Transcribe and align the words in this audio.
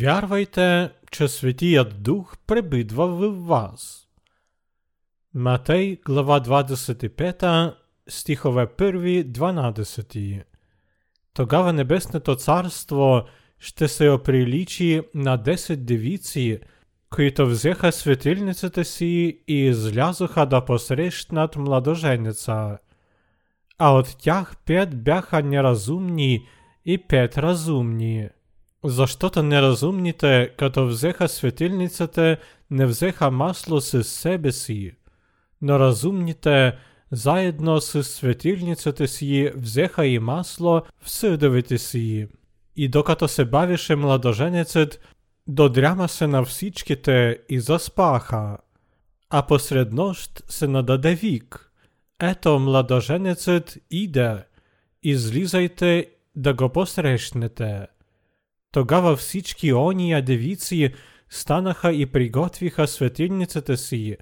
Вярвайте, 0.00 0.90
че 1.10 1.28
Святият 1.28 2.02
Дух 2.02 2.36
пребидва 2.46 3.06
в 3.06 3.46
вас. 3.46 4.08
Матей, 5.34 6.00
глава 6.06 6.40
25, 6.40 7.74
стихове 8.08 8.66
1, 8.66 9.24
12. 9.24 10.42
Тогава 11.34 11.72
Небесното 11.72 12.36
царство 12.36 13.22
ще 13.58 13.88
се 13.88 14.08
оприличи 14.08 15.02
на 15.14 15.38
10 15.38 15.76
девици, 15.76 16.60
които 17.10 17.46
взеха 17.46 17.92
светилниците 17.92 18.84
си 18.84 19.42
и 19.48 19.66
излязоха 19.66 20.46
да 20.46 20.64
посрещнат 20.64 21.56
младоженеца. 21.56 22.78
А 23.78 23.90
от 23.90 24.16
тях 24.18 24.56
пет 24.66 25.02
бяха 25.02 25.42
неразумни 25.42 26.46
и 26.84 26.98
пет 26.98 27.38
разумни. 28.85 28.95
Защото 28.97 29.43
неразумните, 29.43 30.49
като 30.57 30.87
взеха 30.87 31.27
светилниците, 31.27 32.37
не 32.71 32.85
взеха 32.85 33.31
масло 33.31 33.81
с 33.81 34.03
себе 34.03 34.51
си, 34.51 34.91
но 35.61 35.79
разумните, 35.79 36.73
заедно 37.11 37.81
с 37.81 38.03
светилниците 38.03 39.07
си, 39.07 39.51
взеха 39.55 40.05
и 40.05 40.19
масло 40.19 40.81
в 41.01 41.09
съдовете 41.09 41.77
си. 41.77 42.27
И 42.75 42.87
докато 42.87 43.27
се 43.27 43.45
бавише 43.45 43.95
младоженецът, 43.95 44.99
додряма 45.47 46.07
се 46.07 46.27
на 46.27 46.43
всичките 46.43 47.39
и 47.49 47.59
заспаха. 47.59 48.57
А 49.29 49.41
посред 49.41 49.93
нощ 49.93 50.43
се 50.47 50.67
нададе 50.67 51.15
вик. 51.15 51.71
Ето 52.21 52.59
младоженецът 52.59 53.77
иде, 53.91 54.45
излизайте 55.03 56.09
да 56.35 56.53
го 56.53 56.69
посрещнете. 56.69 57.87
Тогава 58.74 59.16
всички 59.16 59.72
ония 59.74 60.22
девици 60.22 60.94
станаха 61.30 61.92
и 61.92 62.06
приготвиха 62.06 62.86
светилниците 62.86 63.76
си, 63.76 64.16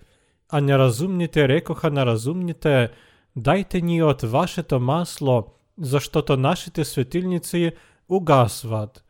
а 0.49 0.61
неразумните 0.61 1.49
рекоха 1.49 1.91
на 1.91 2.07
разумните, 2.07 2.91
дайте 3.37 3.81
ни 3.81 4.03
от 4.03 4.23
вашето 4.23 4.81
масло, 4.81 5.45
защото 5.79 6.37
нашите 6.37 6.85
светилници 6.85 7.73
угасват. 8.09 9.05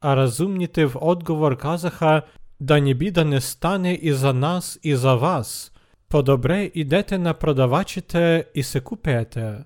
А 0.00 0.16
разумните 0.16 0.86
в 0.86 0.96
отговор 1.00 1.56
казаха, 1.56 2.22
да 2.60 2.80
не 2.80 2.94
би 2.94 3.10
да 3.10 3.24
не 3.24 3.40
стане 3.40 3.92
и 4.02 4.12
за 4.12 4.34
нас, 4.34 4.78
и 4.82 4.94
за 4.94 5.16
вас. 5.16 5.72
По-добре 6.08 6.70
идете 6.74 7.18
на 7.18 7.34
продавачите 7.34 8.44
и 8.54 8.62
се 8.62 8.80
купете. 8.80 9.58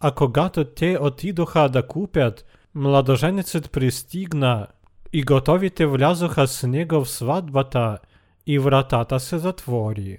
А 0.00 0.10
когато 0.10 0.64
те 0.64 0.98
отидоха 1.00 1.68
да 1.68 1.86
купят, 1.86 2.44
Младоженецът 2.74 3.72
пристигна 3.72 4.66
и 5.12 5.22
готовите 5.22 5.86
влязоха 5.86 6.48
с 6.48 6.66
него 6.66 7.04
в 7.04 7.10
сватбата 7.10 7.98
и 8.46 8.58
вратата 8.58 9.20
се 9.20 9.38
затвори. 9.38 10.18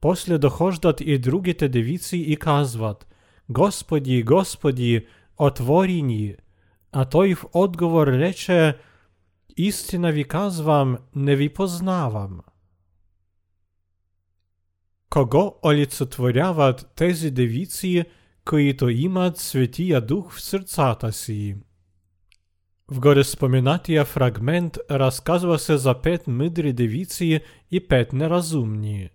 После 0.00 0.38
дохождат 0.38 1.00
и 1.00 1.18
другите 1.18 1.68
девици 1.68 2.16
и 2.16 2.36
казват, 2.36 3.06
Господи, 3.48 4.22
Господи, 4.22 5.06
отвори 5.38 6.02
ни. 6.02 6.34
А 6.92 7.04
той 7.04 7.34
в 7.34 7.44
отговор 7.52 8.06
рече, 8.06 8.76
Истина 9.56 10.12
ви 10.12 10.24
казвам, 10.24 10.98
не 11.14 11.36
ви 11.36 11.48
познавам. 11.48 12.40
Кого 15.10 15.58
олицетворяват 15.64 16.92
тези 16.96 17.30
девици, 17.30 18.04
които 18.44 18.88
имат 18.88 19.38
Светия 19.38 20.00
Дух 20.00 20.34
в 20.34 20.42
сърцата 20.42 21.12
си? 21.12 21.56
В 22.90 23.00
гореспоменатия 23.00 24.04
фрагмент 24.04 24.78
разказва 24.90 25.58
се 25.58 25.76
за 25.76 25.94
пет 25.94 26.26
мъдри 26.26 26.72
девици 26.72 27.40
и 27.70 27.80
пет 27.88 28.12
неразумни. 28.12 29.08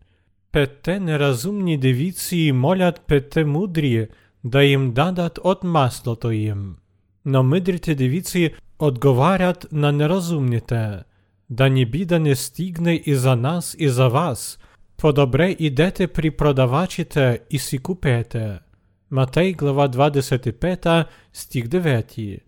Петте 0.51 0.99
неразумни 0.99 1.77
девици 1.77 2.51
молят 2.51 3.01
петте 3.07 3.45
мъдри 3.45 4.07
да 4.43 4.63
им 4.63 4.91
дадат 4.91 5.39
от 5.43 5.63
маслото 5.63 6.31
им. 6.31 6.75
Но 7.25 7.43
мъдрите 7.43 7.95
девици 7.95 8.53
отговарят 8.79 9.67
на 9.71 9.91
неразумните. 9.91 10.99
Да 11.49 11.69
ни 11.69 11.85
би 11.85 12.05
да 12.05 12.19
не 12.19 12.35
стигне 12.35 12.93
и 13.05 13.15
за 13.15 13.35
нас 13.35 13.75
и 13.79 13.89
за 13.89 14.09
вас. 14.09 14.59
По-добре 14.97 15.55
идете 15.59 16.07
при 16.07 16.31
продавачите 16.31 17.39
и 17.49 17.59
си 17.59 17.77
купете. 17.77 18.59
Матей 19.11 19.53
глава 19.53 19.89
25 19.89 21.05
стих 21.33 21.65
9 21.65 22.39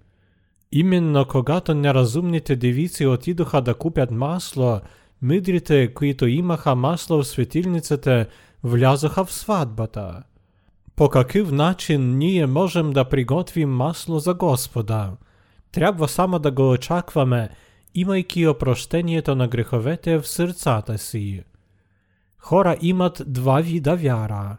Именно 0.75 1.25
когато 1.25 1.73
неразумните 1.73 2.55
девици 2.55 3.05
отидоха 3.05 3.61
да 3.61 3.73
купят 3.73 4.11
масло, 4.11 4.81
мъдрите, 5.21 5.93
които 5.93 6.27
имаха 6.27 6.75
масло 6.75 7.17
в 7.17 7.27
светилницата, 7.27 8.25
влязоха 8.63 9.25
в 9.25 9.33
сватбата. 9.33 10.23
По 10.95 11.09
какъв 11.09 11.51
начин 11.51 12.17
ние 12.17 12.45
можем 12.45 12.91
да 12.91 13.05
приготвим 13.05 13.69
масло 13.69 14.19
за 14.19 14.33
Господа? 14.33 15.11
Трябва 15.71 16.07
само 16.07 16.39
да 16.39 16.51
го 16.51 16.71
очакваме, 16.71 17.49
имайки 17.95 18.47
опрощението 18.47 19.35
на 19.35 19.47
греховете 19.47 20.17
в 20.17 20.27
сърцата 20.27 20.97
си. 20.97 21.43
Хора 22.37 22.77
имат 22.81 23.21
два 23.27 23.61
вида 23.61 23.95
вяра. 23.95 24.57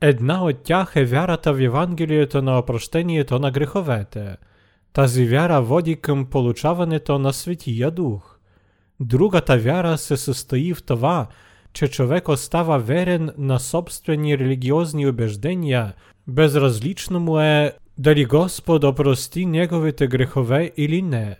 Една 0.00 0.44
от 0.44 0.62
тях 0.62 0.92
е 0.96 1.04
вярата 1.04 1.52
в 1.54 1.60
Евангелието 1.60 2.42
на 2.42 2.58
опрощението 2.58 3.38
на 3.38 3.50
греховете– 3.50 4.36
тази 4.92 5.26
вяра 5.26 5.62
води 5.62 5.96
към 5.96 6.26
получаването 6.26 7.18
на 7.18 7.32
Светия 7.32 7.90
Дух. 7.90 8.38
Другата 9.00 9.58
вяра 9.58 9.98
се 9.98 10.16
състои 10.16 10.74
в 10.74 10.82
това, 10.82 11.26
че 11.72 11.88
човек 11.88 12.28
остава 12.28 12.78
верен 12.78 13.30
на 13.38 13.60
собствени 13.60 14.38
религиозни 14.38 15.06
убеждения, 15.06 15.92
безразлично 16.26 17.20
му 17.20 17.40
е 17.40 17.72
дали 17.98 18.24
Господ 18.24 18.84
опрости 18.84 19.46
неговите 19.46 20.06
грехове 20.06 20.72
или 20.76 21.02
не. 21.02 21.36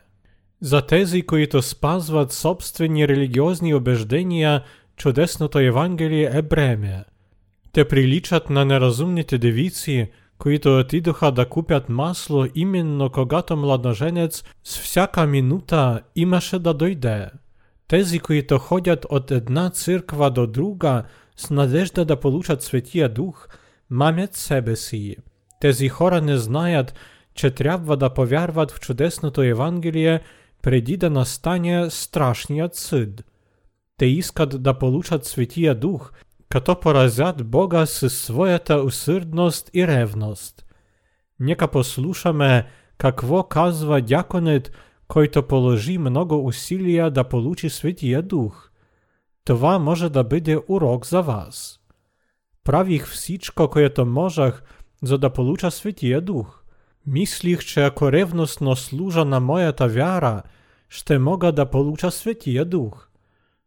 За 0.61 0.87
тези, 0.87 1.23
които 1.23 1.63
спазват 1.63 2.33
собствени 2.33 3.09
религиозни 3.09 3.75
убеждения, 3.75 4.63
чудесното 4.97 5.59
Евангелие 5.59 6.31
е 6.35 6.43
бреме. 6.43 7.05
Те 7.73 7.89
приличат 7.89 8.51
на 8.51 8.65
неразумните 8.65 9.39
девици, 9.39 10.11
които 10.39 10.79
отидоха 10.79 11.33
да 11.33 11.49
купят 11.49 11.89
масло 11.89 12.47
именно 12.55 13.11
когато 13.11 13.57
младоженец 13.57 14.45
с 14.65 14.79
всяка 14.79 15.27
минута 15.27 16.01
имаше 16.17 16.59
да 16.59 16.75
дойде. 16.75 17.29
Тези, 17.89 18.19
които 18.19 18.59
ходят 18.59 19.07
от 19.11 19.31
една 19.31 19.71
църква 19.71 20.31
до 20.31 20.47
друга 20.47 21.03
с 21.37 21.51
надежда 21.51 22.05
да 22.05 22.21
получат 22.21 22.63
Светия 22.63 23.09
Дух, 23.09 23.49
мамят 23.91 24.35
себе 24.35 24.77
си. 24.77 25.17
Тези 25.61 25.89
хора 25.89 26.21
не 26.21 26.37
знаят, 26.37 26.95
че 27.35 27.51
трябва 27.51 27.97
да 27.97 28.15
повярват 28.15 28.71
в 28.71 28.81
чудесното 28.81 29.43
Евангелие 29.43 30.21
преди 30.63 30.97
да 30.97 31.11
настане 31.11 31.91
страшният 31.91 32.75
съд. 32.75 33.25
Те 33.97 34.07
искат 34.07 34.63
да 34.63 34.75
получат 34.75 35.25
Светия 35.25 35.75
Дух– 35.75 36.13
като 36.50 36.80
поразят 36.80 37.50
Бога 37.50 37.86
със 37.86 38.18
своята 38.22 38.82
усърдност 38.82 39.70
и 39.74 39.88
ревност. 39.88 40.66
Нека 41.40 41.68
послушаме 41.68 42.68
какво 42.98 43.44
казва 43.44 44.02
дяконът, 44.02 44.72
който 45.08 45.48
положи 45.48 45.98
много 45.98 46.46
усилия 46.46 47.12
да 47.12 47.24
получи 47.24 47.70
Светия 47.70 48.22
Дух. 48.22 48.70
Това 49.46 49.80
може 49.80 50.10
да 50.10 50.24
бъде 50.24 50.60
урок 50.68 51.06
за 51.06 51.22
вас. 51.22 51.80
Правих 52.64 53.08
всичко, 53.08 53.68
което 53.70 54.06
можех, 54.06 54.62
за 55.04 55.18
да 55.18 55.30
получа 55.30 55.72
Светия 55.72 56.22
Дух. 56.22 56.64
Мислих, 57.08 57.60
че 57.60 57.84
ако 57.84 58.12
ревностно 58.12 58.76
служа 58.76 59.26
на 59.26 59.40
моята 59.40 59.88
вяра, 59.88 60.44
ще 60.90 61.20
мога 61.20 61.52
да 61.52 61.66
получа 61.66 62.12
Светия 62.12 62.66
Дух. 62.66 63.07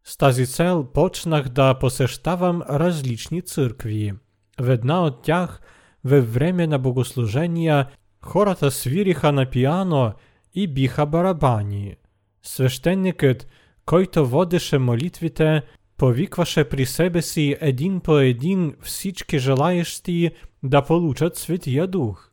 З 0.03 0.18
тази 0.18 0.48
цел 0.48 0.83
почнах 0.94 1.50
да 1.50 1.74
посещавам 1.74 2.62
различни 2.62 3.42
църкви. 3.42 4.13
В 4.62 4.69
една 4.69 5.03
от 5.03 5.21
тях, 5.21 5.62
във 6.03 6.33
време 6.33 6.68
на 6.68 6.80
богослужения, 6.80 7.88
хората 8.21 8.71
свириха 8.71 9.31
на 9.31 9.45
пиано 9.45 10.13
и 10.53 10.68
биха 10.68 11.06
барабани. 11.06 11.95
Свещеникът, 12.44 13.48
който 13.86 14.27
водеше 14.27 14.77
молитвите, 14.77 15.62
повикваше 15.98 16.63
при 16.63 16.86
себе 16.86 17.21
си 17.21 17.57
един 17.62 18.00
по 18.00 18.18
един 18.18 18.75
всички 18.81 19.39
желаещи 19.39 20.31
да 20.63 20.81
получат 20.81 21.36
Светия 21.36 21.88
Дух. 21.88 22.30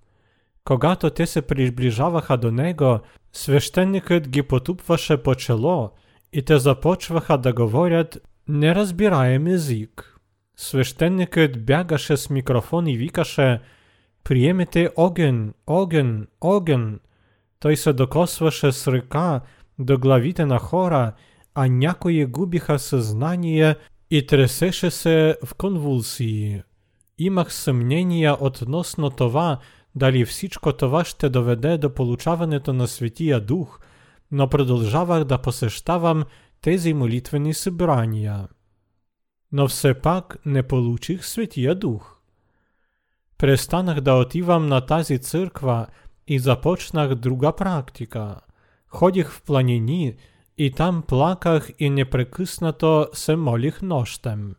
Когато 0.64 1.10
те 1.10 1.26
се 1.26 1.42
приближаваха 1.42 2.36
до 2.36 2.50
него, 2.50 2.98
свещеникът 3.32 4.28
ги 4.28 4.42
потупваше 4.42 5.22
по 5.22 5.34
чело– 5.34 5.90
і 6.32 6.42
те 6.42 6.58
започваха 6.58 7.38
да 7.38 7.52
говорять 7.52 8.18
неразбираєм 8.46 9.48
язик. 9.48 10.14
Священникът 10.56 11.64
бягаше 11.64 12.16
с 12.16 12.30
микрофон 12.30 12.86
и 12.86 12.96
викаше 12.96 13.60
«Приемете 14.24 14.90
огън, 14.96 15.54
огън, 15.66 16.26
огън!» 16.40 17.00
Той 17.60 17.76
се 17.76 17.92
докосваше 17.92 18.72
с 18.72 18.88
ръка 18.92 19.40
до 19.78 19.98
главите 19.98 20.46
на 20.46 20.58
хора, 20.58 21.12
а 21.54 21.66
някои 21.68 22.26
губиха 22.26 22.78
съзнание 22.78 23.76
и 24.10 24.26
тресеше 24.26 24.90
се 24.90 25.36
в 25.44 25.54
конвулсии. 25.54 26.62
Имах 27.18 27.52
съмнения 27.52 28.36
относно 28.40 29.10
това, 29.10 29.58
дали 29.94 30.24
всичко 30.24 30.72
това 30.72 31.04
ще 31.04 31.28
доведе 31.28 31.78
до 31.78 31.94
получаването 31.94 32.72
на 32.72 32.88
Светия 32.88 33.40
Дух, 33.40 33.80
но 34.31 34.49
продължавах 34.49 35.23
да 35.23 35.37
посещавам 35.37 36.23
тези 36.61 36.93
молитвени 36.93 37.53
събрания. 37.53 38.47
Но 39.51 39.67
все 39.67 39.93
пак 39.93 40.37
не 40.45 40.63
получих 40.63 41.25
Светия 41.25 41.75
Дух. 41.75 42.17
Престанах 43.37 44.01
да 44.01 44.13
отивам 44.13 44.67
на 44.67 44.81
тази 44.81 45.19
църква 45.19 45.87
и 46.27 46.39
започнах 46.39 47.15
друга 47.15 47.51
практика. 47.51 48.35
Ходих 48.87 49.31
в 49.31 49.41
планини 49.41 50.15
и 50.57 50.71
там 50.71 51.03
плаках 51.07 51.69
и 51.79 51.89
непрекъснато 51.89 53.07
се 53.13 53.35
молих 53.35 53.81
нощем. 53.81 54.55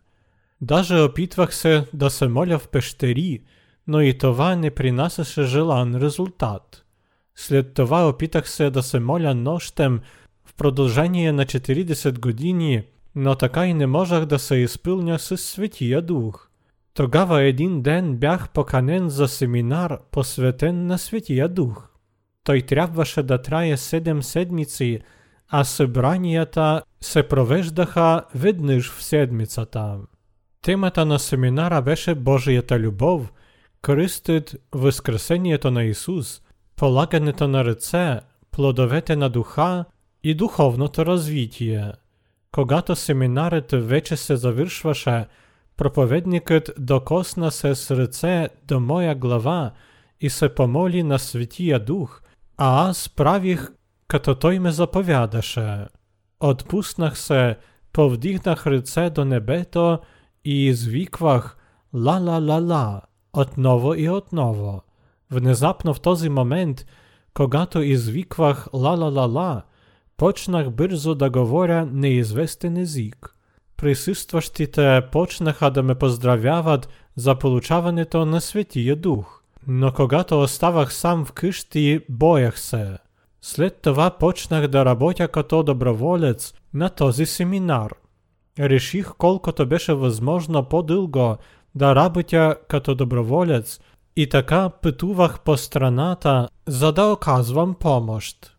Даже 0.60 1.00
опитвах 1.00 1.54
се 1.54 1.86
да 1.92 2.10
се 2.10 2.28
моля 2.28 2.58
в 2.58 2.68
пещери, 2.68 3.44
но 3.86 4.00
и 4.00 4.18
това 4.18 4.56
не 4.56 4.70
принасяше 4.70 5.42
желан 5.42 5.94
резултат. 5.94 6.84
След 7.41 7.73
това 7.73 8.09
опитах 8.09 8.49
се 8.49 8.69
да 8.69 8.83
се 8.83 8.99
моля 8.99 9.35
нощем 9.35 9.99
в 10.45 10.53
продължение 10.53 11.31
на 11.31 11.45
40 11.45 12.19
години, 12.19 12.83
но 13.15 13.35
така 13.35 13.65
и 13.65 13.73
не 13.73 13.87
можах 13.87 14.25
да 14.25 14.39
се 14.39 14.55
изпълня 14.55 15.19
с 15.19 15.37
Светия 15.37 16.01
Дух. 16.01 16.49
Тогава 16.93 17.41
един 17.41 17.81
ден 17.81 18.15
бях 18.15 18.49
поканен 18.49 19.09
за 19.09 19.27
семинар, 19.27 19.97
посветен 20.11 20.87
на 20.87 20.97
Светия 20.97 21.49
Дух. 21.49 21.89
Той 22.43 22.61
трябваше 22.61 23.23
да 23.23 23.41
трае 23.41 23.77
седем 23.77 24.23
седмици, 24.23 24.99
а 25.47 25.63
събранията 25.63 26.81
се 27.01 27.23
провеждаха 27.23 28.25
веднъж 28.35 28.91
в 28.91 29.03
седмицата. 29.03 29.97
Темата 30.61 31.05
на 31.05 31.19
семинара 31.19 31.81
беше 31.81 32.15
Божията 32.15 32.79
любов, 32.79 33.33
кръстът, 33.81 34.55
възкресението 34.71 35.71
на 35.71 35.83
Исус, 35.83 36.41
полагането 36.78 37.48
на 37.48 37.64
ръце, 37.64 38.20
плодовете 38.50 39.16
на 39.16 39.28
духа 39.28 39.84
и 40.22 40.34
духовното 40.34 41.06
развитие. 41.06 41.92
Когато 42.52 42.96
семинарът 42.96 43.70
вече 43.72 44.16
се 44.16 44.36
завършваше, 44.36 45.26
проповедникът 45.76 46.70
докосна 46.78 47.50
се 47.50 47.74
с 47.74 47.96
ръце 47.96 48.48
до 48.68 48.80
моя 48.80 49.14
глава 49.14 49.70
и 50.20 50.30
се 50.30 50.54
помоли 50.54 51.02
на 51.02 51.18
Светия 51.18 51.84
Дух, 51.84 52.22
а 52.56 52.88
аз 52.88 53.08
правих, 53.08 53.68
като 54.08 54.34
той 54.34 54.58
ме 54.58 54.70
заповядаше. 54.70 55.86
Отпуснах 56.40 57.18
се, 57.18 57.56
повдигнах 57.92 58.66
ръце 58.66 59.10
до 59.10 59.24
небето 59.24 59.98
и 60.44 60.66
извиквах 60.66 61.56
«Ла-ла-ла-ла» 61.94 63.00
отново 63.32 63.94
и 63.94 64.08
отново. 64.08 64.82
Внезапно 65.30 65.94
в 65.94 66.00
този 66.00 66.28
момент, 66.28 66.86
когато 67.34 67.82
извиквах 67.82 68.66
«Ла-ла-ла-ла», 68.72 69.62
почнах 70.16 70.70
бързо 70.70 71.14
да 71.14 71.30
говоря 71.30 71.86
неизвестен 71.92 72.76
език. 72.76 73.36
Присъстващите 73.76 75.02
почнаха 75.12 75.70
да 75.70 75.82
ме 75.82 75.94
поздравяват 75.94 76.88
за 77.16 77.34
получаването 77.34 78.26
на 78.26 78.40
Светия 78.40 78.96
Дух. 78.96 79.40
Но 79.66 79.92
когато 79.92 80.40
оставах 80.40 80.94
сам 80.94 81.24
вкъщи, 81.24 82.00
боях 82.08 82.60
се. 82.60 82.98
След 83.42 83.80
това 83.82 84.10
почнах 84.10 84.68
да 84.68 84.84
работя 84.84 85.28
като 85.28 85.62
доброволец 85.62 86.54
на 86.74 86.90
този 86.90 87.26
семинар. 87.26 87.92
Реших 88.58 89.12
колкото 89.18 89.66
беше 89.66 89.94
възможно 89.94 90.68
по-дълго 90.68 91.36
да 91.74 91.94
работя 91.94 92.56
като 92.68 92.94
доброволец 92.94 93.80
и 94.18 94.28
така 94.28 94.68
пътувах 94.68 95.40
по 95.40 95.56
страната, 95.56 96.48
за 96.66 96.92
да 96.92 97.04
оказвам 97.04 97.74
помощ. 97.74 98.56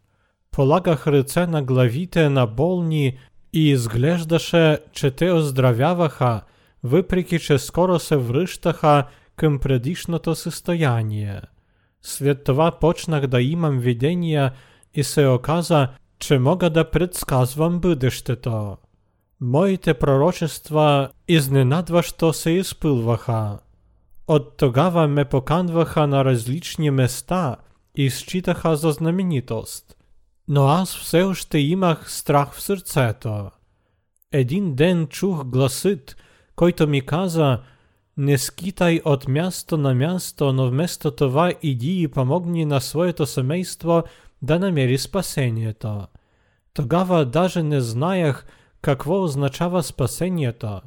Полагах 0.51 1.07
ръце 1.07 1.48
на 1.48 1.63
главите 1.63 2.30
на 2.30 2.48
болни 2.48 3.18
и 3.54 3.69
изглеждаше, 3.69 4.80
че 4.92 5.12
те 5.12 5.31
оздравяваха, 5.31 6.42
въпреки 6.83 7.39
че 7.39 7.57
скоро 7.57 8.00
се 8.00 8.18
връщаха 8.18 9.04
към 9.36 9.60
предишното 9.60 10.36
състояние. 10.36 11.42
След 12.01 12.44
това 12.44 12.72
почнах 12.72 13.27
да 13.27 13.42
имам 13.42 13.80
видения 13.80 14.51
и 14.94 15.04
се 15.04 15.27
оказа, 15.27 15.88
че 16.19 16.39
мога 16.39 16.69
да 16.69 16.92
предсказвам 16.92 17.80
бъдещето. 17.80 18.77
Моите 19.42 19.94
пророчества 19.94 21.10
изненадващо 21.27 22.33
се 22.33 22.51
изпълваха. 22.51 23.60
Тогава 24.38 25.09
ме 25.09 25.25
поканваха 25.25 26.06
на 26.06 26.25
различни 26.25 26.91
места 26.91 27.56
и 27.94 28.11
считаха 28.11 28.77
за 28.77 28.91
знаменитост. 28.91 29.97
Но 30.49 30.67
аз 30.67 30.97
все 30.97 31.23
още 31.23 31.59
имах 31.59 32.12
страх 32.12 32.53
в 32.53 32.61
сърцето. 32.61 33.50
Един 34.32 34.75
ден 34.75 35.06
чух 35.06 35.44
гласът, 35.44 36.17
който 36.56 36.87
ми 36.87 37.06
каза, 37.06 37.59
не 38.17 38.38
скитай 38.38 39.00
от 39.05 39.29
място 39.29 39.77
на 39.77 39.94
място, 39.94 40.53
но 40.53 40.71
вместо 40.71 41.11
това 41.11 41.53
иди 41.62 42.03
и 42.03 42.09
помогни 42.09 42.65
на 42.65 42.81
своето 42.81 43.26
семейство 43.26 44.03
да 44.43 44.59
намери 44.59 44.99
спасението. 44.99 46.06
Тогава 46.75 47.26
даже 47.26 47.62
не 47.62 47.81
знаех 47.81 48.47
какво 48.83 49.23
означава 49.23 49.83
спасението. 49.83 50.81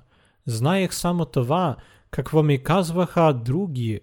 Знаех 0.45 0.93
само 0.93 1.25
това, 1.25 1.75
какво 2.13 2.43
ми 2.43 2.63
казваха 2.63 3.33
други, 3.33 3.99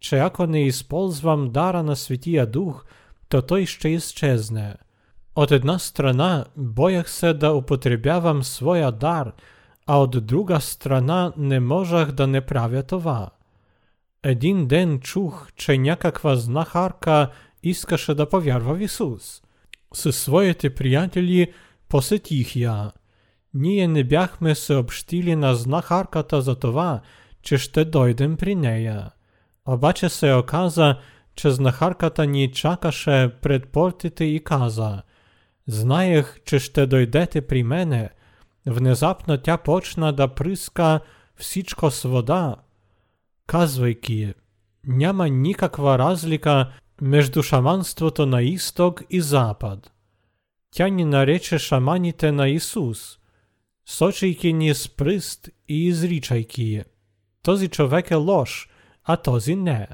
че 0.00 0.18
ако 0.18 0.46
не 0.46 0.66
използвам 0.66 1.50
дара 1.50 1.82
на 1.82 1.96
Светия 1.96 2.46
Дух, 2.46 2.84
то 3.28 3.42
той 3.42 3.66
ще 3.66 3.88
изчезне. 3.88 4.74
От 5.36 5.50
една 5.50 5.78
страна 5.78 6.44
боях 6.56 7.10
се 7.10 7.32
да 7.32 7.52
употребявам 7.52 8.42
своя 8.42 8.92
дар, 8.92 9.32
а 9.86 9.98
от 9.98 10.26
друга 10.26 10.60
страна 10.60 11.32
не 11.36 11.60
можах 11.60 12.12
да 12.12 12.26
не 12.26 12.40
правя 12.40 12.82
това. 12.82 13.30
Един 14.22 14.66
ден 14.66 15.00
чух, 15.00 15.48
че 15.56 15.78
някаква 15.78 16.36
знахарка 16.36 17.30
искаше 17.62 18.14
да 18.14 18.28
повярва 18.28 18.74
в 18.74 18.80
Исус. 18.80 19.42
Със 19.94 20.16
своите 20.16 20.74
приятели 20.74 21.52
посетих 21.88 22.56
я. 22.56 22.92
Ние 23.54 23.88
не 23.88 24.04
бяхме 24.04 24.54
съобщили 24.54 25.36
на 25.36 25.54
знахарката 25.54 26.42
за 26.42 26.54
това, 26.54 27.00
че 27.44 27.58
ще 27.58 27.84
дойдем 27.84 28.36
при 28.36 28.54
нея. 28.54 29.10
Обаче 29.66 30.08
се 30.08 30.34
оказа, 30.34 30.98
че 31.36 31.50
знахарката 31.50 32.26
ни 32.26 32.52
чакаше 32.52 33.30
пред 33.42 33.68
портите 33.68 34.40
каза– 34.44 35.02
Знаех, 35.66 36.40
че 36.44 36.58
ще 36.58 36.86
дойдете 36.86 37.40
при 37.40 37.62
мене. 37.62 38.10
Внезапно 38.66 39.38
тя 39.38 39.56
почна 39.56 40.12
да 40.12 40.28
пръска 40.28 41.00
всичко 41.36 41.90
с 41.90 42.02
вода, 42.08 42.56
казвайки, 43.46 44.34
няма 44.86 45.28
никаква 45.28 45.98
разлика 45.98 46.72
между 47.00 47.42
шаманството 47.42 48.26
на 48.26 48.42
изток 48.42 49.02
и 49.10 49.20
запад. 49.20 49.92
Тя 50.70 50.88
ни 50.88 51.04
нарече 51.04 51.58
шаманите 51.58 52.32
на 52.32 52.48
Исус, 52.48 53.18
сочайки 53.86 54.52
ни 54.52 54.74
с 54.74 54.88
пръст 54.88 55.48
и 55.68 55.86
изричайки. 55.86 56.82
Този 57.44 57.68
човек 57.68 58.10
е 58.10 58.14
лош, 58.14 58.68
а 59.04 59.16
този 59.16 59.56
не. 59.56 59.88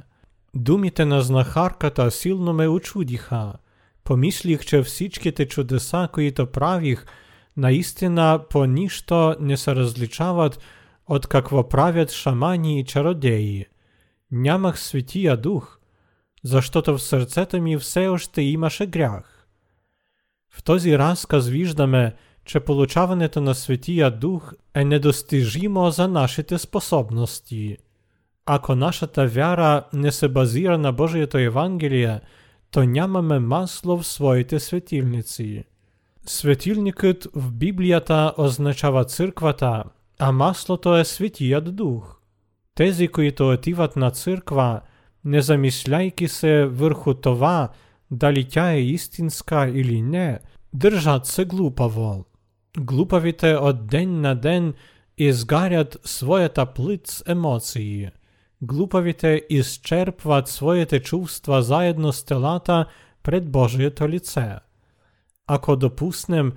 Думите 0.55 1.05
на 1.05 1.23
знахарката 1.23 2.11
силно 2.11 2.53
ме 2.53 2.69
очудиха– 2.69 3.53
Помислих, 4.11 4.61
че 4.65 4.83
всичките 4.83 5.49
чудеса, 5.49 6.09
които 6.13 6.47
правих, 6.47 7.07
наистина 7.57 8.41
по 8.51 8.65
нищо 8.65 9.37
не 9.41 9.57
се 9.57 9.75
различават 9.75 10.59
от 11.07 11.27
какво 11.27 11.69
правят 11.69 12.11
шамани 12.11 12.81
и 12.81 12.85
чародеи. 12.85 13.67
Нямах 14.31 14.81
Светия 14.81 15.37
Дух, 15.37 15.79
защото 16.45 16.97
в 16.99 17.03
сърцето 17.03 17.63
ми 17.63 17.79
все 17.79 18.09
още 18.09 18.43
имаше 18.43 18.87
грях. 18.87 19.47
В 20.51 20.63
този 20.63 20.99
разказ 20.99 21.49
виждаме, 21.49 22.15
че 22.46 22.60
получаването 22.60 23.42
на 23.42 23.56
Светия 23.56 24.12
Дух 24.12 24.54
е 24.74 24.86
недостижимо 24.86 25.92
за 25.92 26.08
нашите 26.08 26.58
способности. 26.58 27.78
Ако 28.46 28.76
нашата 28.76 29.28
вяра 29.28 29.84
не 29.94 30.12
се 30.12 30.28
базира 30.28 30.78
на 30.78 30.92
Божието 30.92 31.38
Евангелие – 31.38 32.30
то 32.76 32.84
нямаме 32.84 33.40
масло 33.40 33.98
в 33.98 34.08
своите 34.08 34.60
светилници. 34.60 35.64
Светилникът 36.26 37.28
в 37.36 37.52
Библията 37.52 38.34
означава 38.38 39.06
църквата, 39.06 39.84
а 40.20 40.32
маслото 40.32 40.98
е 40.98 41.06
Светият 41.06 41.76
Дух. 41.76 42.16
Тези, 42.76 43.08
които 43.08 43.50
отиват 43.50 43.96
на 43.96 44.12
църква, 44.12 44.82
не 45.26 45.42
замисляйки 45.42 46.28
се 46.28 46.66
върху 46.66 47.14
това, 47.14 47.70
дали 48.12 48.50
тя 48.50 48.72
е 48.72 48.82
истинска 48.82 49.72
или 49.76 50.02
не, 50.02 50.40
держаться 50.74 51.46
глупого. 51.46 52.26
Глуповите 52.79 53.57
от 53.57 53.87
день 53.87 54.21
на 54.21 54.35
день 54.35 54.75
изгарят 55.17 55.99
своята 56.05 56.67
плиц 56.67 57.23
емоції. 57.27 58.11
Глуповите 58.61 59.43
исчерпват 59.51 60.49
своите 60.49 61.01
чувства 61.01 61.63
заедно 61.63 62.13
с 62.13 62.25
телата 62.25 62.87
пред 63.23 63.49
Божието 63.49 64.09
лице. 64.09 64.59
Ако 65.47 65.77
допуснем, 65.77 66.53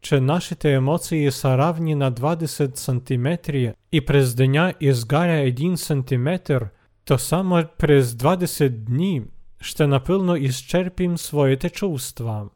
че 0.00 0.20
нашите 0.20 0.72
емоції 0.72 1.30
са 1.30 1.56
равні 1.56 1.94
на 1.94 2.12
20 2.12 2.76
сантиметрі 2.76 3.72
і 3.92 4.00
през 4.00 4.34
деня 4.34 4.74
ізгаря 4.80 5.46
1 5.46 5.76
сантиметр, 5.76 6.68
то 7.04 7.18
само 7.18 7.64
през 7.76 8.14
20 8.14 8.84
дні 8.84 9.22
ще 9.60 9.86
напилно 9.86 10.36
ісчерпім 10.36 11.18
своїте 11.18 11.70
чувства. 11.70 12.50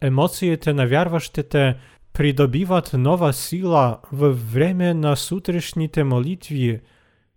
Емоції 0.00 0.56
те 0.56 0.74
навярваштите 0.74 1.80
придобиват 2.16 2.90
нова 2.92 3.32
сила 3.32 4.00
в 4.10 4.32
время 4.32 4.94
на 4.94 5.16
сутрешните 5.16 6.04
молитві, 6.04 6.80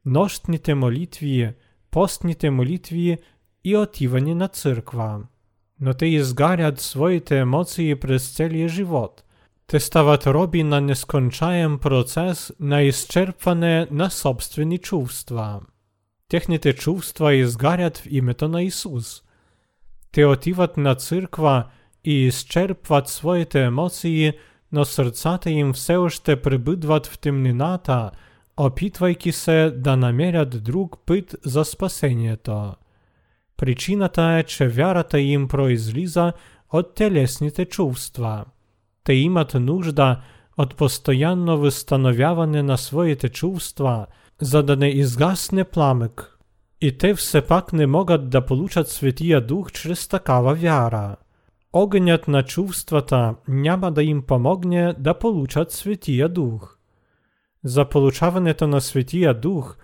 нощните 0.05 0.75
молитві, 0.75 1.53
постните 1.89 2.51
молитві 2.51 3.17
і 3.63 3.75
отивані 3.75 4.35
на 4.35 4.47
церква. 4.47 5.27
Но 5.79 5.93
те 5.93 6.09
ізгарят 6.09 6.81
своїте 6.81 7.39
емоції 7.39 7.95
през 7.95 8.35
целий 8.35 8.69
живот– 8.69 9.23
Те 9.69 9.79
стават 9.79 10.27
роби 10.27 10.63
на 10.63 10.81
нескончаем 10.81 11.77
процес 11.77 12.51
на 12.59 12.81
исчерпване 12.81 13.87
на 13.91 14.09
собствени 14.09 14.79
чувства. 14.79 15.61
Техните 16.27 16.73
чувства 16.73 17.35
изгарят 17.35 17.97
в 17.97 18.07
името 18.09 18.47
на 18.47 18.63
Исус. 18.63 19.23
Те 20.11 20.25
отиват 20.25 20.77
на 20.77 20.95
църква 20.95 21.69
и 22.03 22.25
изчерпват 22.25 23.09
своите 23.09 23.63
емоции, 23.63 24.33
но 24.72 24.84
сърцата 24.84 25.50
им 25.50 25.72
все 25.72 25.96
още 25.96 26.42
пребъдват 26.42 27.06
в 27.06 27.18
темнината, 27.18 28.10
опитвайки 28.56 29.32
се 29.32 29.70
да 29.76 29.96
намерят 29.96 30.64
друг 30.64 30.96
път 31.06 31.36
за 31.44 31.64
спасението. 31.64 32.72
Причината 33.56 34.22
е, 34.22 34.42
че 34.42 34.68
вярата 34.68 35.20
им 35.20 35.48
произлиза 35.48 36.32
от 36.72 36.94
телесните 36.94 37.64
чувства – 37.64 38.54
te 39.04 39.12
imat 39.12 39.54
нужда 39.54 40.20
от 40.56 40.76
постоянно 40.76 41.70
встановяване 41.70 42.62
на 42.62 42.78
своите 42.78 43.28
чувства, 43.28 44.06
за 44.40 44.62
да 44.62 44.76
не 44.76 44.88
изгасне 44.88 45.64
пламък. 45.64 46.38
И 46.80 46.98
те 46.98 47.14
все 47.14 47.42
пак 47.42 47.72
не 47.72 47.86
могат 47.86 48.30
да 48.30 48.46
получат 48.46 48.88
Светия 48.88 49.40
Дух 49.40 49.72
чрез 49.72 50.08
такава 50.08 50.54
вяра. 50.54 51.16
Огънят 51.73 52.27
на 52.27 52.43
чувствата 52.43 53.35
няма 53.47 53.91
да 53.91 54.03
им 54.03 54.21
помогне 54.21 54.93
да 54.99 55.13
получат 55.13 55.71
Светия 55.71 56.29
Дух. 56.29 56.77
За 57.63 57.85
получаването 57.85 58.67
на 58.67 58.81
Светия 58.81 59.33
Дух 59.33 59.77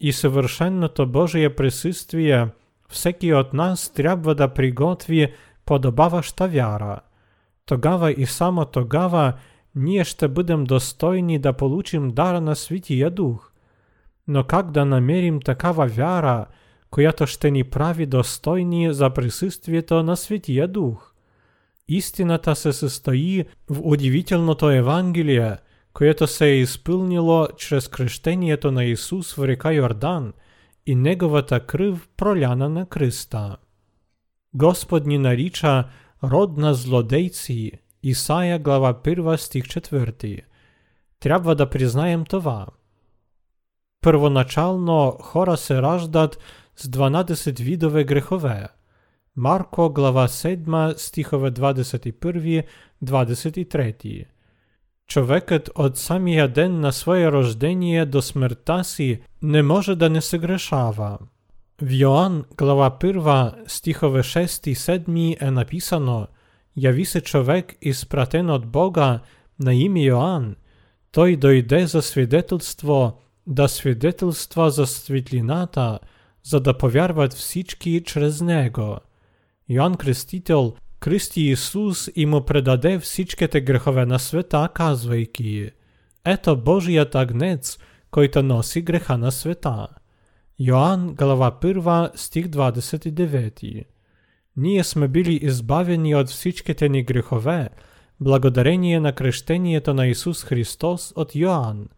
и 0.00 0.12
съвършенното 0.12 1.06
Божие 1.06 1.56
присъствие 1.56 2.48
всеки 2.88 3.34
от 3.34 3.52
нас 3.52 3.92
трябва 3.92 4.34
да 4.34 4.48
приготви 4.48 5.32
подобаваща 5.64 6.48
вяра– 6.48 7.00
тогава 7.70 8.12
і 8.12 8.26
само 8.26 8.64
тогава 8.64 9.32
ние 9.74 10.04
ще 10.04 10.28
будем 10.28 10.64
достойни 10.64 11.38
да 11.38 11.52
получим 11.52 12.08
дара 12.08 12.40
на 12.40 12.56
Святия 12.56 13.10
Дух. 13.10 13.52
Но 14.28 14.44
как 14.44 14.70
да 14.70 14.84
намерим 14.84 15.40
такава 15.40 15.86
вяра, 15.86 16.46
която 16.90 17.26
ще 17.26 17.50
ни 17.50 17.64
прави 17.64 18.06
достойни 18.06 18.94
за 18.94 19.10
присъствието 19.10 20.02
на 20.02 20.16
Святия 20.16 20.68
Дух? 20.68 21.09
Истината 21.89 22.55
се 22.55 22.73
състои 22.73 23.45
в 23.69 23.79
удивителното 23.83 24.69
Евангелие, 24.69 25.57
което 25.93 26.27
се 26.27 26.45
е 26.45 26.59
изпълнило 26.59 27.47
чрез 27.57 27.87
кръщението 27.87 28.71
на 28.71 28.83
Исус 28.83 29.33
в 29.33 29.47
река 29.47 29.73
Йордан 29.73 30.33
и 30.85 30.95
Неговата 30.95 31.59
кръв 31.59 32.09
проляна 32.17 32.69
на 32.69 32.85
кръста. 32.85 33.57
Господ 34.53 35.05
ни 35.05 35.17
нарича 35.17 35.83
Род 36.23 36.57
на 36.57 36.73
злодейці, 36.73 37.71
Ісая, 38.03 38.59
глава 38.59 38.93
1, 38.93 39.37
стих 39.37 39.63
4. 39.63 40.41
Трябва 41.19 41.55
да 41.55 41.69
признаєм 41.69 42.25
това. 42.25 42.67
Первоначално 44.01 45.17
хора 45.21 45.57
се 45.57 45.81
раждат 45.81 46.39
з 46.75 46.87
12 46.87 47.63
видове 47.63 48.03
грехове. 48.03 48.67
Марко, 49.40 49.90
глава 49.90 50.28
7, 50.28 50.96
стихове 50.96 51.50
21-23. 51.50 54.24
Човекът 55.08 55.70
от 55.74 55.98
самия 55.98 56.48
ден 56.48 56.80
на 56.80 56.92
своє 56.92 57.32
рождение 57.32 58.06
до 58.06 58.22
смерта 58.22 58.84
си 58.84 59.20
не 59.42 59.62
може 59.62 59.96
да 59.96 60.10
не 60.10 60.20
се 60.20 60.38
грешава. 60.38 61.18
W 61.82 62.04
Joan, 62.04 62.44
глава 62.56 62.96
1, 63.00 63.54
стихове 63.66 64.22
6 64.22 64.46
i 64.46 64.74
7 64.74 65.42
е 65.42 65.50
написано 65.50 66.26
Яви 66.76 67.04
се 67.04 67.20
човек 67.20 67.76
изпратен 67.82 68.50
от 68.50 68.66
Бога 68.66 69.20
на 69.60 69.74
име 69.74 70.02
Йоанн. 70.02 70.56
Той 71.12 71.36
дойде 71.36 71.86
за 71.86 72.02
свидетелство, 72.02 73.20
да 73.46 73.68
свидетелства 73.68 74.70
за 74.70 74.86
светлината, 74.86 75.98
за 76.42 76.60
да 76.60 76.78
повярват 76.78 77.32
всички 77.32 78.02
чрез 78.04 78.40
него. 78.40 78.98
Йоанн 79.70 79.94
Крестител 79.94 80.74
кръсти 81.00 81.40
Исус 81.40 82.10
и 82.16 82.26
му 82.26 82.44
предаде 82.44 82.98
всичките 82.98 83.60
грехове 83.60 84.06
на 84.06 84.18
света, 84.18 84.68
казвайки 84.74 85.70
Ето 86.24 86.56
Божият 86.56 87.14
агнец, 87.14 87.78
който 88.10 88.42
носи 88.42 88.82
греха 88.82 89.18
на 89.18 89.32
света. 89.32 89.86
Йоанн, 90.58 91.14
глава 91.14 91.58
1, 91.62 92.16
стих 92.16 92.46
29. 92.46 93.84
Ние 94.56 94.84
сме 94.84 95.08
били 95.08 95.38
избавени 95.42 96.14
от 96.14 96.28
всичките 96.28 96.88
ни 96.88 97.02
грехове, 97.02 97.68
благодарение 98.20 99.00
на 99.00 99.12
крещението 99.12 99.94
на 99.94 100.06
Исус 100.06 100.44
Христос 100.44 101.12
от 101.16 101.34
Йоанн. 101.34 101.88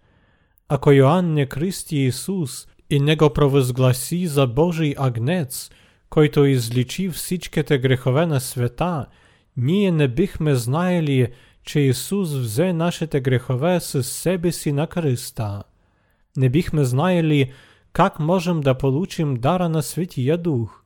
Ако 0.69 0.93
Йоанн 0.93 1.35
не 1.35 1.47
кръсти 1.47 1.97
Исус 1.97 2.67
и 2.91 3.01
не 3.01 3.17
го 3.17 3.31
провъзгласи 3.31 4.27
за 4.27 4.47
Божий 4.47 4.95
агнец, 4.99 5.71
който 6.13 6.45
изличи 6.45 7.09
всичките 7.09 7.79
грехове 7.79 8.27
на 8.27 8.41
света, 8.41 9.07
ние 9.57 9.91
не 9.91 10.09
бихме 10.09 10.55
знаели, 10.55 11.33
че 11.65 11.81
Исус 11.81 12.35
взе 12.35 12.73
нашите 12.73 13.21
грехове 13.21 13.81
със 13.81 14.09
себе 14.09 14.53
си 14.53 14.73
на 14.73 14.87
кръста. 14.87 15.63
Не 16.37 16.49
бихме 16.49 16.85
знаели, 16.85 17.53
как 17.93 18.19
можем 18.21 18.61
да 18.61 18.79
получим 18.79 19.35
дара 19.35 19.69
на 19.69 19.83
Святия 19.83 20.39
Дух? 20.39 20.83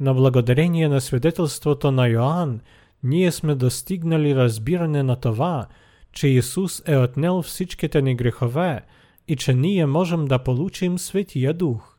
Но 0.00 0.14
благодарение 0.14 0.88
на 0.88 1.00
свидетелството 1.00 1.90
на 1.90 2.08
Йоанн, 2.08 2.60
ние 3.02 3.32
сме 3.32 3.54
достигнали 3.54 4.34
разбиране 4.34 5.02
на 5.02 5.16
това, 5.16 5.66
че 6.12 6.28
Исус 6.28 6.82
е 6.86 6.96
отнел 6.96 7.42
всичките 7.42 8.02
ни 8.02 8.14
грехове 8.14 8.82
и 9.28 9.36
че 9.36 9.54
ние 9.54 9.86
можем 9.86 10.24
да 10.24 10.38
получим 10.38 10.98
Светия 10.98 11.54
Дух. 11.54 11.97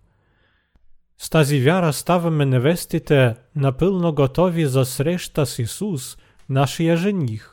С 1.18 1.30
тази 1.30 1.60
вяра 1.60 1.92
ставаме 1.92 2.46
невестите 2.46 3.34
напълно 3.56 4.14
готови 4.14 4.66
за 4.66 4.84
среща 4.84 5.46
с 5.46 5.58
Исус, 5.58 6.16
нашия 6.48 6.96
жених. 6.96 7.50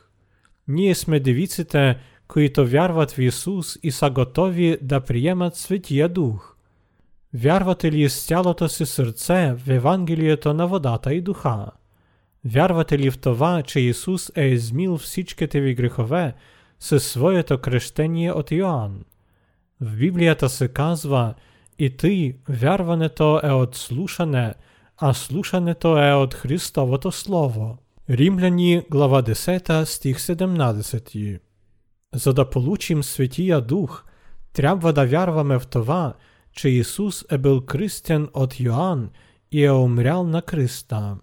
Ние 0.67 0.95
сме 0.95 1.19
девиците, 1.19 1.97
които 2.27 2.67
вярват 2.67 3.11
в 3.11 3.19
Исус 3.19 3.77
и 3.83 3.91
са 3.91 4.09
готови 4.09 4.77
да 4.81 5.01
приемат 5.01 5.55
Светия 5.55 6.09
Дух. 6.09 6.55
Вярвате 7.33 7.91
ли 7.91 8.09
з 8.09 8.25
цялото 8.25 8.69
си 8.69 8.85
сърце 8.85 9.53
в 9.53 9.69
Евангелието 9.69 10.53
на 10.53 10.67
водата 10.67 11.13
и 11.13 11.21
духа? 11.21 11.65
Вярвате 12.45 12.99
ли 12.99 13.11
в 13.11 13.17
това, 13.17 13.63
че 13.63 13.79
Исус 13.79 14.31
е 14.35 14.45
измил 14.45 14.97
всичките 14.97 15.61
ви 15.61 15.73
грехове 15.73 16.33
със 16.79 17.07
своето 17.07 17.57
кръщение 17.57 18.31
от 18.31 18.51
Йоанн? 18.51 19.03
В 19.81 19.95
Библията 19.95 20.49
се 20.49 20.67
казва 20.67 21.33
и 21.79 21.97
тъй 21.97 22.33
вярването 22.49 23.39
е 23.43 23.51
от 23.51 23.75
слушане, 23.75 24.53
а 24.97 25.13
слушането 25.13 25.97
е 25.97 26.13
от 26.13 26.33
Христовото 26.33 27.11
Слово. 27.11 27.77
Римляни, 28.09 28.83
глава 28.91 29.23
10, 29.23 29.83
стих 29.83 30.17
17. 30.17 31.39
За 32.15 32.33
да 32.33 32.49
получим 32.49 33.03
Светия 33.03 33.61
Дух, 33.61 34.03
трябва 34.53 34.93
да 34.93 35.05
вярваме 35.05 35.59
в 35.59 35.67
това, 35.67 36.13
че 36.53 36.69
Исус 36.69 37.25
е 37.31 37.37
бил 37.37 37.61
кръстен 37.61 38.27
от 38.33 38.59
Йоанн 38.59 39.09
и 39.51 39.65
е 39.65 39.71
умрял 39.71 40.23
на 40.23 40.41
кръста. 40.41 41.17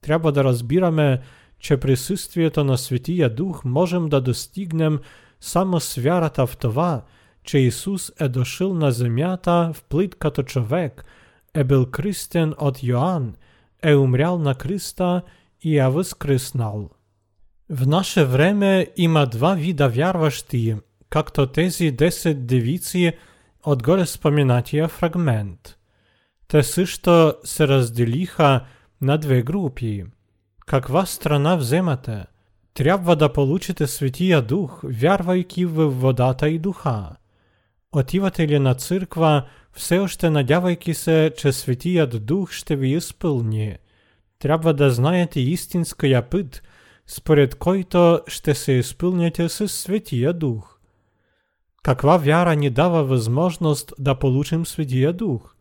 Трябва 0.00 0.32
да 0.32 0.44
разбираме, 0.44 1.20
че 1.58 1.76
присъствието 1.76 2.64
на 2.64 2.78
Светия 2.78 3.34
Дух 3.34 3.64
можем 3.64 4.08
да 4.08 4.20
достигнем 4.20 4.98
само 5.40 5.80
с 5.80 5.94
вярата 5.94 6.46
в 6.46 6.56
това, 6.56 7.02
че 7.44 7.58
Исус 7.58 8.12
е 8.20 8.28
дошъл 8.28 8.74
на 8.74 8.92
земята 8.92 9.70
в 9.74 9.84
плит 9.84 10.14
като 10.14 10.42
човек, 10.42 11.04
е 11.54 11.64
бил 11.64 11.86
кръстен 11.86 12.54
от 12.58 12.82
Йоанн, 12.82 13.34
е 13.82 13.94
умрял 13.94 14.38
на 14.38 14.54
кръста 14.54 15.22
и 15.62 15.78
е 15.78 15.88
възкръснал. 15.88 16.90
В 17.70 17.86
наше 17.86 18.24
време 18.24 18.86
има 18.96 19.26
два 19.26 19.54
вида 19.54 19.88
вярващи, 19.88 20.76
както 21.10 21.46
тези 21.46 21.96
10 21.96 22.34
девици 22.34 23.12
от 23.64 23.82
горе 23.82 24.06
споменатия 24.06 24.88
фрагмент. 24.88 25.78
Те 26.48 26.62
също 26.62 27.34
се 27.44 27.68
разделиха 27.68 28.64
на 29.00 29.18
две 29.18 29.42
групи. 29.42 30.04
Каква 30.66 31.06
страна 31.06 31.56
вземате? 31.56 32.24
Трябва 32.74 33.16
да 33.16 33.32
получите 33.32 33.86
Светия 33.86 34.42
Дух, 34.42 34.80
вярвайки 34.84 35.64
в 35.64 35.88
водата 35.88 36.48
и 36.48 36.58
духа. 36.58 37.16
Отивате 37.92 38.48
ли 38.48 38.58
на 38.58 38.74
църква, 38.74 39.44
все 39.72 39.98
още 39.98 40.30
надявайки 40.30 40.94
се, 40.94 41.32
че 41.36 41.52
Светият 41.52 42.26
Дух 42.26 42.52
ще 42.52 42.76
ви 42.76 42.96
изпълни? 42.96 43.76
Трябва 44.38 44.74
да 44.74 44.90
знаете 44.90 45.40
истинския 45.40 46.30
път, 46.30 46.62
според 47.06 47.54
който 47.54 48.20
ще 48.26 48.54
се 48.54 48.72
изпълните 48.72 49.48
с 49.48 49.68
Светия 49.68 50.32
Дух. 50.32 50.78
Каква 51.82 52.16
вяра 52.16 52.56
ни 52.56 52.70
дава 52.70 53.04
възможност 53.04 53.92
да 53.98 54.14
получим 54.14 54.66
Светия 54.66 55.12
Дух? 55.12 55.54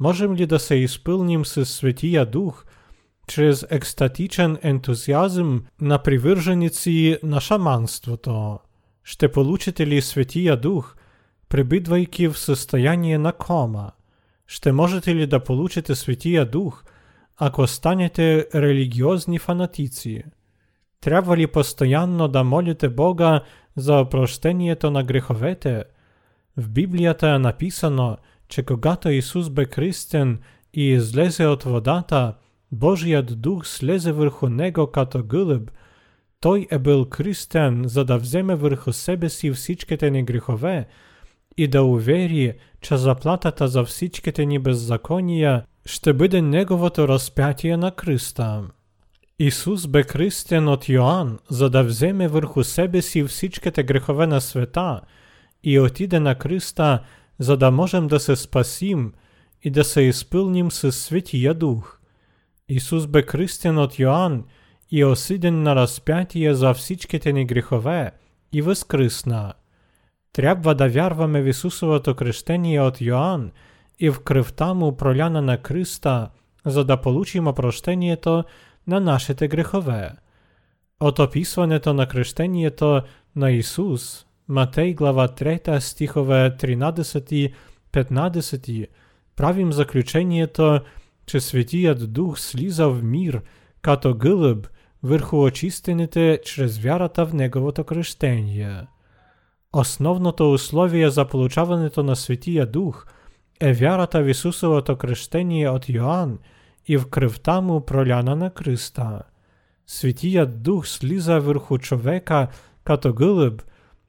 Можем 0.00 0.34
ли 0.34 0.46
да 0.46 0.58
се 0.58 0.74
изпълним 0.74 1.44
с 1.44 1.66
Светия 1.66 2.26
Дух 2.26 2.64
чрез 3.28 3.66
екстатичен 3.70 4.58
ентузиазм 4.62 5.56
на 5.80 5.98
привърженици 5.98 7.18
на 7.22 7.40
шаманството? 7.40 8.58
Ще 9.04 9.32
получите 9.32 9.86
ли 9.86 10.02
Светия 10.02 10.56
Дух,– 10.56 10.96
пребидвайки 11.50 12.28
в 12.28 12.38
състояние 12.38 13.18
на 13.18 13.32
кома? 13.32 13.90
Ще 14.46 14.72
можете 14.72 15.14
ли 15.14 15.26
да 15.26 15.44
получите 15.44 15.94
Светия 15.94 16.44
Дух, 16.50 16.84
ако 17.36 17.66
станете 17.66 18.46
религиозни 18.54 19.38
фанатици? 19.38 20.24
Трябва 21.00 21.36
ли 21.36 21.46
постоянно 21.46 22.28
да 22.28 22.44
молите 22.44 22.88
Бога 22.88 23.40
за 23.76 23.94
опрощението 23.94 24.90
на 24.90 25.04
греховете? 25.04 25.84
В 26.56 26.68
Библията 26.68 27.28
е 27.28 27.38
написано, 27.38 28.16
че 28.48 28.62
когато 28.62 29.10
Исус 29.10 29.50
бе 29.50 29.64
кръстен 29.64 30.38
и 30.74 30.88
излезе 30.90 31.46
от 31.46 31.62
водата, 31.62 32.34
Божият 32.72 33.40
дух 33.40 33.66
слезе 33.66 34.12
върху 34.12 34.48
него 34.48 34.86
като 34.86 35.22
гълъб. 35.22 35.70
Той 36.40 36.66
е 36.70 36.78
бил 36.78 37.04
кръстен, 37.04 37.82
за 37.86 38.04
да 38.04 38.18
вземе 38.18 38.54
върху 38.54 38.92
себе 38.92 39.28
си 39.28 39.50
всичките 39.50 40.10
ни 40.10 40.22
грехове 40.22 40.86
и 41.56 41.68
да 41.68 41.82
увери, 41.82 42.54
че 42.80 42.96
заплатата 42.96 43.68
за 43.68 43.84
всичките 43.84 44.46
ни 44.46 44.58
беззакония 44.58 45.64
ще 45.86 46.12
бъде 46.12 46.42
неговото 46.42 47.08
разпятие 47.08 47.76
на 47.76 47.90
кръста. 47.90 48.62
Исус 49.38 49.86
бе 49.86 50.04
кръстен 50.04 50.68
от 50.68 50.88
Йоанн, 50.88 51.38
за 51.50 51.70
да 51.70 51.84
вземе 51.84 52.28
върху 52.28 52.64
себе 52.64 53.02
си 53.02 53.24
всичките 53.24 53.82
грехове 53.82 54.26
на 54.26 54.40
света 54.40 55.00
и 55.64 55.80
отиде 55.80 56.20
на 56.20 56.34
кръста, 56.34 57.02
за 57.38 57.56
да 57.56 57.70
можем 57.70 58.08
да 58.08 58.20
се 58.20 58.36
спасим 58.36 59.12
и 59.62 59.70
да 59.70 59.84
се 59.84 60.00
изпълним 60.00 60.70
със 60.70 60.96
Светия 60.96 61.54
Дух. 61.54 61.98
Исус 62.68 63.06
бе 63.06 63.22
кръстен 63.22 63.78
от 63.78 63.98
Йоанн 63.98 64.44
и 64.90 65.04
осъден 65.04 65.62
на 65.62 65.76
разпятие 65.76 66.54
за 66.54 66.74
всичките 66.74 67.32
ни 67.32 67.44
грехове 67.44 68.10
и 68.52 68.62
възкръсна. 68.62 69.52
Трябва 70.32 70.74
да 70.74 70.88
вярваме 70.88 71.42
в 71.42 71.48
Исусовото 71.48 72.14
кръщение 72.14 72.80
от 72.80 73.00
Йоанн 73.00 73.50
и 73.98 74.10
в 74.10 74.20
кръвта 74.20 74.74
му 74.74 74.96
проляна 74.96 75.42
на 75.42 75.62
кръста, 75.62 76.30
за 76.66 76.84
да 76.84 77.00
получим 77.00 77.46
опрощението 77.46 78.44
на 78.86 79.00
нашите 79.00 79.48
грехове. 79.48 80.10
От 81.00 81.18
описването 81.18 81.94
на 81.94 82.08
кръщението 82.08 83.02
на 83.36 83.50
Исус, 83.50 84.26
Матей 84.48 84.94
глава 84.94 85.28
3 85.28 85.78
стихове 85.78 86.56
13-15, 86.58 88.86
правим 89.36 89.72
заключението, 89.72 90.80
че 91.26 91.40
Светият 91.40 92.12
Дух 92.12 92.38
слиза 92.38 92.88
в 92.88 93.02
мир 93.02 93.42
като 93.82 94.14
гълъб 94.14 94.68
върху 95.02 95.44
очистените 95.44 96.40
чрез 96.44 96.78
вярата 96.78 97.26
в 97.26 97.34
Неговото 97.34 97.84
кръщение. 97.84 98.86
Основното 99.72 100.52
условие 100.52 101.10
за 101.10 101.24
получаването 101.24 102.02
на 102.02 102.16
Светия 102.16 102.66
Дух 102.66 103.06
е 103.60 103.72
вярата 103.72 104.22
в 104.22 104.28
Исусовото 104.28 104.96
кръщение 104.96 105.68
от 105.68 105.88
Йоанн 105.88 106.38
и 106.86 106.96
в 106.96 107.06
кръвта 107.06 107.60
му 107.60 107.80
проляна 107.80 108.36
на 108.36 108.50
кръста. 108.50 109.22
Светият 109.86 110.62
Дух 110.62 110.86
слиза 110.86 111.40
върху 111.40 111.78
човека 111.78 112.48
като 112.84 113.12
гълъб, 113.12 113.62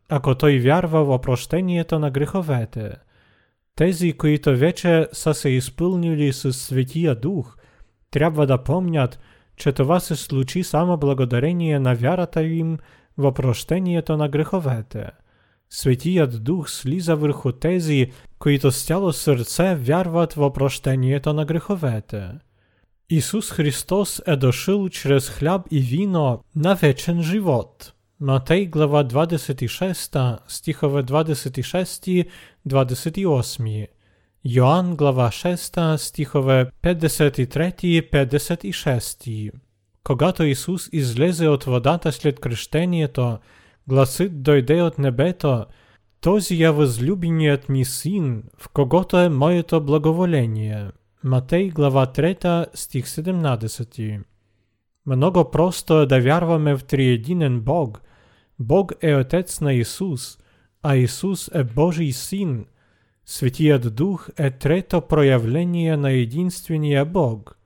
ако 0.09 0.35
той 0.35 0.59
вярва 0.59 1.03
в 1.03 1.09
опрощението 1.09 1.99
на 1.99 2.11
греховете. 2.11 2.95
Тези, 3.75 4.13
които 4.13 4.57
вече 4.57 5.07
са 5.11 5.33
се 5.33 5.49
изпълнили 5.49 6.33
с 6.33 6.53
Светия 6.53 7.15
Дух, 7.15 7.57
трябва 8.11 8.47
да 8.47 8.63
помнят, 8.63 9.19
че 9.55 9.71
това 9.71 9.99
се 9.99 10.15
случи 10.15 10.63
само 10.63 10.97
благодарение 10.97 11.79
на 11.79 11.95
вярата 11.95 12.43
им 12.43 12.77
в 13.17 13.25
опрощението 13.27 14.17
на 14.17 14.29
греховете. 14.29 15.09
Светият 15.71 16.43
Дух 16.43 16.69
слиза 16.69 17.15
върху 17.15 17.51
тези, 17.51 18.11
които 18.39 18.71
с 18.71 18.83
цяло 18.83 19.13
сърце 19.13 19.75
вярват 19.75 20.33
в 20.33 20.45
опрощението 20.45 21.33
на 21.33 21.45
греховете. 21.45 22.29
Исус 23.09 23.51
Христос 23.51 24.21
е 24.27 24.35
дошъл 24.35 24.89
чрез 24.89 25.29
хляб 25.29 25.61
и 25.71 25.79
вино 25.79 26.43
на 26.55 26.75
вечен 26.75 27.23
живот. 27.23 27.93
Матей 28.19 28.65
глава 28.65 29.03
26, 29.03 30.37
стихове 30.47 31.03
26-28. 31.03 33.87
Йоанн 34.45 34.95
глава 34.95 35.29
6, 35.29 35.95
стихове 35.95 36.71
53-56. 36.83 39.51
Когато 40.03 40.43
Исус 40.43 40.89
излезе 40.91 41.47
от 41.47 41.63
водата 41.63 42.11
след 42.11 42.39
кръщението, 42.39 43.37
гласът 43.88 44.42
дойде 44.42 44.82
от 44.82 44.98
небето, 44.98 45.66
този 46.20 46.62
е 46.62 46.70
възлюбеният 46.70 47.68
ми 47.68 47.84
син, 47.84 48.42
в 48.58 48.68
когото 48.68 49.18
е 49.18 49.28
моето 49.28 49.80
благоволение. 49.80 50.90
Матей 51.24 51.68
глава 51.68 52.06
3 52.06 52.66
стих 52.74 53.06
17. 53.06 54.20
Много 55.06 55.50
просто 55.50 56.00
е 56.00 56.06
да 56.06 56.20
вярваме 56.20 56.74
в 56.74 56.84
триединен 56.84 57.60
Бог. 57.60 58.02
Бог 58.58 58.92
е 59.02 59.14
Отец 59.14 59.60
на 59.60 59.72
Исус, 59.72 60.38
а 60.82 60.96
Исус 60.96 61.50
е 61.54 61.64
Божий 61.64 62.12
Син. 62.12 62.66
Светият 63.26 63.94
Дух 63.94 64.28
е 64.38 64.50
трето 64.50 65.00
проявление 65.00 65.96
на 65.96 66.10
единствения 66.10 67.04
Бог. 67.04 67.58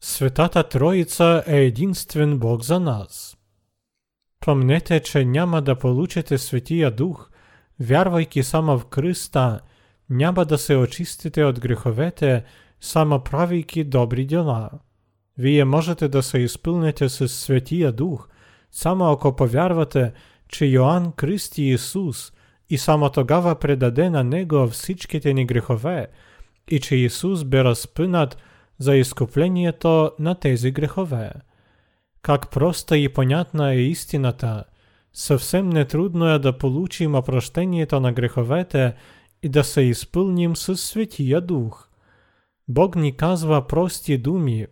Светата 0.00 0.68
Троица 0.68 1.44
е 1.46 1.56
единствен 1.56 2.38
Бог 2.38 2.62
за 2.62 2.80
нас. 2.80 3.35
Помнете, 4.46 5.00
че 5.00 5.24
няма 5.24 5.62
да 5.62 5.76
получите 5.76 6.38
Светия 6.38 6.90
Дух, 6.90 7.30
вярвайки 7.80 8.42
само 8.42 8.78
в 8.78 8.86
Христа, 8.94 9.60
няма 10.10 10.44
да 10.44 10.58
се 10.58 10.76
очистите 10.76 11.44
от 11.44 11.60
греховете, 11.60 12.44
само 12.80 13.20
правейки 13.20 13.84
добри 13.84 14.26
дела. 14.26 14.70
Вие 15.38 15.64
можете 15.64 16.08
да 16.08 16.22
се 16.22 16.38
изпълните 16.38 17.08
с 17.08 17.28
Светия 17.28 17.92
Дух, 17.92 18.28
само 18.70 19.10
ако 19.10 19.36
повярвате, 19.36 20.12
че 20.48 20.66
Йоанн 20.66 21.12
кръсти 21.12 21.62
Исус 21.62 22.32
и 22.70 22.78
само 22.78 23.10
тогава 23.10 23.54
предаде 23.54 24.10
на 24.10 24.24
Него 24.24 24.68
всичките 24.68 25.34
ни 25.34 25.46
грехове 25.46 26.06
и 26.70 26.80
че 26.80 26.96
Исус 26.96 27.44
бе 27.44 27.64
разпънат 27.64 28.38
за 28.78 28.96
изкуплението 28.96 30.10
на 30.18 30.34
тези 30.34 30.70
грехове. 30.70 31.32
Как 32.25 32.51
проста 32.51 32.97
и 32.97 33.09
понятна 33.09 33.73
е 33.73 33.81
истината, 33.81 34.63
съвсем 35.13 35.69
нетрудно 35.69 36.27
е 36.27 36.39
да 36.39 36.57
получим 36.57 37.15
опрощението 37.15 37.99
на 37.99 38.13
греховете 38.13 38.93
и 39.43 39.49
да 39.49 39.63
се 39.63 39.81
изпълним 39.81 40.55
с 40.55 40.77
Светия 40.77 41.41
Дух. 41.41 41.87
Бог 42.67 42.95
ни 42.95 43.17
казва 43.17 43.67
прости 43.67 44.17
думи. 44.17 44.67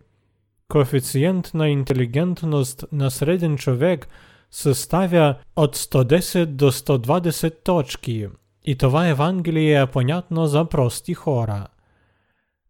Коефициент 0.68 1.50
на 1.54 1.68
интелигентност 1.68 2.84
на 2.92 3.10
среден 3.10 3.56
човек 3.56 4.08
съставя 4.50 5.34
от 5.56 5.76
110 5.76 6.46
до 6.46 6.72
120 6.72 7.54
точки 7.64 8.28
и 8.64 8.76
това 8.76 9.08
Евангелие 9.08 9.80
е 9.80 9.86
понятно 9.86 10.46
за 10.46 10.64
прости 10.64 11.14
хора. 11.14 11.66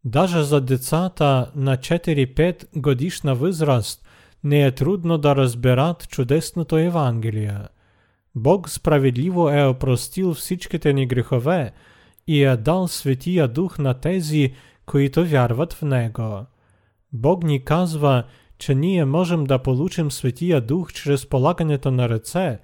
Даже 0.04 0.42
за 0.42 0.60
децата 0.60 1.52
на 1.54 1.76
4-5 1.76 2.80
годишна 2.80 3.34
възраст 3.34 4.03
не 4.45 4.65
е 4.65 4.71
трудно 4.71 5.17
да 5.17 5.35
разберат 5.35 6.09
чудесното 6.09 6.77
Евангелие. 6.77 7.57
Бог 8.35 8.69
справедливо 8.69 9.49
е 9.49 9.67
опростил 9.67 10.33
всичките 10.33 10.93
ни 10.93 11.07
грехове 11.07 11.71
и 12.27 12.43
е 12.43 12.57
дал 12.57 12.87
Светия 12.87 13.47
Дух 13.47 13.79
на 13.79 13.93
тези, 13.93 14.53
които 14.85 15.25
вярват 15.25 15.73
в 15.73 15.81
Него. 15.81 16.45
Бог 17.13 17.43
ни 17.43 17.63
казва, 17.63 18.23
че 18.57 18.75
ние 18.75 19.05
можем 19.05 19.43
да 19.43 19.59
получим 19.59 20.11
Светия 20.11 20.61
Дух 20.61 20.93
чрез 20.93 21.29
полагането 21.29 21.91
на 21.91 22.09
ръце 22.09 22.59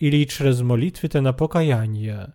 или 0.00 0.26
чрез 0.26 0.62
молитвите 0.62 1.20
на 1.20 1.32
покаяние. 1.32 2.26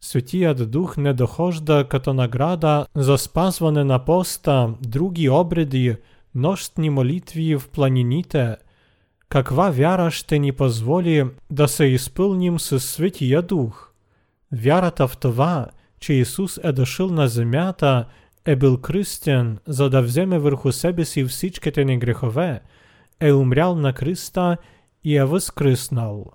Светият 0.00 0.70
Дух 0.70 0.96
не 0.96 1.12
дохожда 1.12 1.86
като 1.88 2.14
награда 2.14 2.86
за 2.94 3.18
спазване 3.18 3.84
на 3.84 4.04
поста, 4.04 4.74
други 4.80 5.28
обреди, 5.28 5.96
нощни 6.35 6.89
молитви 6.89 7.55
в 7.55 7.69
планините. 7.69 8.57
Каква 9.29 9.69
вяра 9.69 10.11
ще 10.11 10.39
ни 10.39 10.51
позволи 10.51 11.29
да 11.49 11.67
се 11.67 11.85
изпълним 11.85 12.59
със 12.59 12.89
Светия 12.89 13.41
Дух? 13.41 13.91
Вярата 14.51 15.07
в 15.07 15.17
това, 15.17 15.67
че 15.99 16.13
Исус 16.13 16.59
е 16.63 16.71
дошъл 16.71 17.09
на 17.09 17.27
земята 17.27 18.05
е 18.45 18.55
бил 18.55 18.77
кръстен, 18.77 19.57
за 19.67 19.89
да 19.89 20.01
вземе 20.01 20.39
върху 20.39 20.71
себе 20.71 21.05
си 21.05 21.23
всичките 21.23 21.85
ни 21.85 21.99
грехове, 21.99 22.61
е 23.19 23.33
умрял 23.33 23.75
на 23.75 23.93
кръста 23.93 24.57
и 25.03 25.17
е 25.17 25.25
възкръснал. 25.25 26.25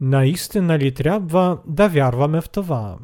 Наистина 0.00 0.78
ли 0.78 0.94
трябва 0.94 1.62
да 1.66 1.88
вярваме 1.88 2.40
в 2.40 2.48
това? 2.48 2.98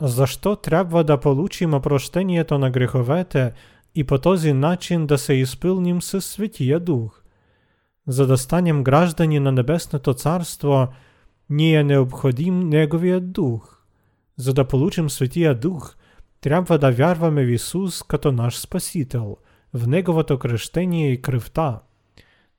Защо 0.00 0.56
трябва 0.56 1.04
да 1.04 1.20
получим 1.20 1.74
опрощението 1.74 2.58
на 2.58 2.70
греховете 2.70 3.52
и 3.94 4.04
по 4.04 4.18
този 4.18 4.52
начин 4.52 5.06
да 5.06 5.18
се 5.18 5.34
изпълним 5.34 6.02
със 6.02 6.26
Светия 6.26 6.80
Дух? 6.80 7.22
За 8.06 8.26
да 8.26 8.38
станем 8.38 8.84
граждани 8.84 9.40
на 9.40 9.52
Небесното 9.52 10.14
Царство, 10.14 10.88
ни 11.50 11.74
е 11.74 11.84
необходим 11.84 12.60
Неговият 12.60 13.32
Дух. 13.32 13.78
За 14.36 14.54
да 14.54 14.68
получим 14.68 15.10
Светия 15.10 15.54
Дух, 15.54 15.94
трябва 16.40 16.78
да 16.78 16.90
вярваме 16.90 17.44
в 17.44 17.50
Исус 17.50 18.02
като 18.02 18.32
наш 18.32 18.58
Спасител, 18.58 19.36
в 19.74 19.86
Неговото 19.86 20.38
кръщение 20.38 21.12
и 21.12 21.22
кръвта. 21.22 21.82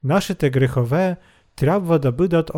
Нашите 0.04 0.50
грехове 0.50 1.18
трябва 1.56 2.00
да 2.00 2.12
бъдат 2.12 2.52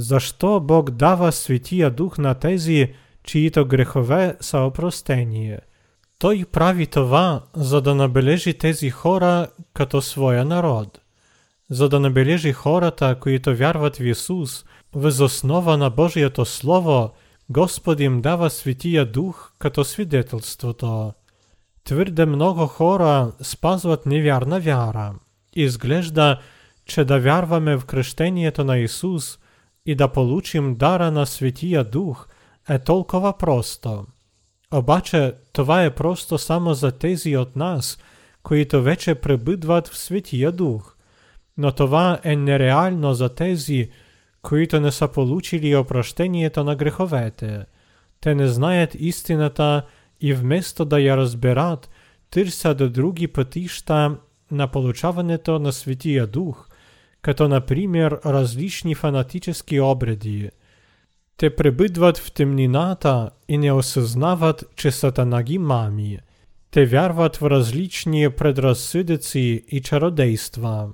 опростени. 0.00 0.04
Защо 0.04 0.60
Бог 0.60 0.90
дава 0.90 1.32
Светия 1.32 1.90
Дух 1.90 2.18
на 2.18 2.34
тези, 2.34 2.94
чието 3.24 3.66
грехове 3.66 4.36
са 4.40 4.58
опростени? 4.58 5.56
Той 6.18 6.44
прави 6.52 6.86
това, 6.86 7.42
за 7.54 7.80
да 7.80 7.94
набележи 7.94 8.54
тези 8.54 8.90
хора 8.90 9.48
като 9.74 10.02
своя 10.02 10.44
народ. 10.44 11.00
За 11.70 11.88
да 11.88 12.00
набележи 12.00 12.52
хората, 12.52 13.16
които 13.20 13.56
вярват 13.56 13.96
в 13.96 14.04
Исус, 14.04 14.64
въз 14.94 15.20
основа 15.20 15.76
на 15.76 15.90
Божието 15.90 16.44
Слово, 16.44 17.10
Господ 17.50 18.00
им 18.00 18.20
дава 18.20 18.50
Светия 18.50 19.06
Дух 19.06 19.52
като 19.58 19.84
свидетелството. 19.84 21.12
Твърде 21.84 22.26
много 22.26 22.66
хора 22.66 23.32
спазват 23.42 24.06
невярна 24.06 24.60
вяра. 24.60 25.14
Изглежда, 25.56 26.38
че 26.86 27.04
да 27.04 27.18
вярваме 27.18 27.76
в 27.76 27.84
кръщението 27.84 28.64
на 28.64 28.78
Исус 28.78 29.38
и 29.85 29.95
да 29.95 30.07
получим 30.07 30.75
дара 30.75 31.11
на 31.11 31.25
Светия 31.25 31.83
Дух 31.83 32.27
е 32.69 32.79
толкова 32.79 33.37
просто. 33.37 34.05
Обаче 34.73 35.33
това 35.53 35.83
е 35.83 35.95
просто 35.95 36.37
само 36.37 36.73
за 36.73 36.91
тези 36.91 37.37
от 37.37 37.55
нас, 37.55 37.97
които 38.43 38.81
вече 38.81 39.15
пребъдват 39.15 39.87
в 39.87 39.97
Светия 39.97 40.51
Дух. 40.51 40.95
Но 41.57 41.71
това 41.71 42.19
е 42.23 42.35
нереално 42.35 43.13
за 43.13 43.29
тези, 43.29 43.89
които 44.41 44.79
не 44.79 44.91
са 44.91 45.07
получили 45.07 45.75
опрощението 45.75 46.63
на 46.63 46.75
греховете. 46.75 47.65
Те 48.21 48.35
не 48.35 48.47
знаят 48.47 48.95
истината 48.95 49.85
и 50.21 50.33
вместо 50.33 50.85
да 50.85 50.99
я 50.99 51.17
разберат, 51.17 51.89
търсят 52.29 52.93
други 52.93 53.27
пътища 53.27 54.17
на 54.51 54.67
получаването 54.67 55.59
на 55.59 55.73
Светия 55.73 56.27
Дух, 56.27 56.67
като 57.21 57.47
например 57.47 58.19
различни 58.25 58.95
фанатически 58.95 59.79
обреди. 59.79 60.49
Те 61.37 61.55
пребъдват 61.55 62.17
в 62.17 62.31
темнината 62.31 63.29
и 63.47 63.57
не 63.57 63.71
осъзнават, 63.71 64.63
че 64.75 64.91
Сатана 64.91 65.43
ги 65.43 65.57
мами. 65.57 66.19
Те 66.71 66.85
вярват 66.85 67.37
в 67.37 67.49
различни 67.49 68.29
предразсъдъци 68.29 69.63
и 69.67 69.81
чародейства. 69.81 70.89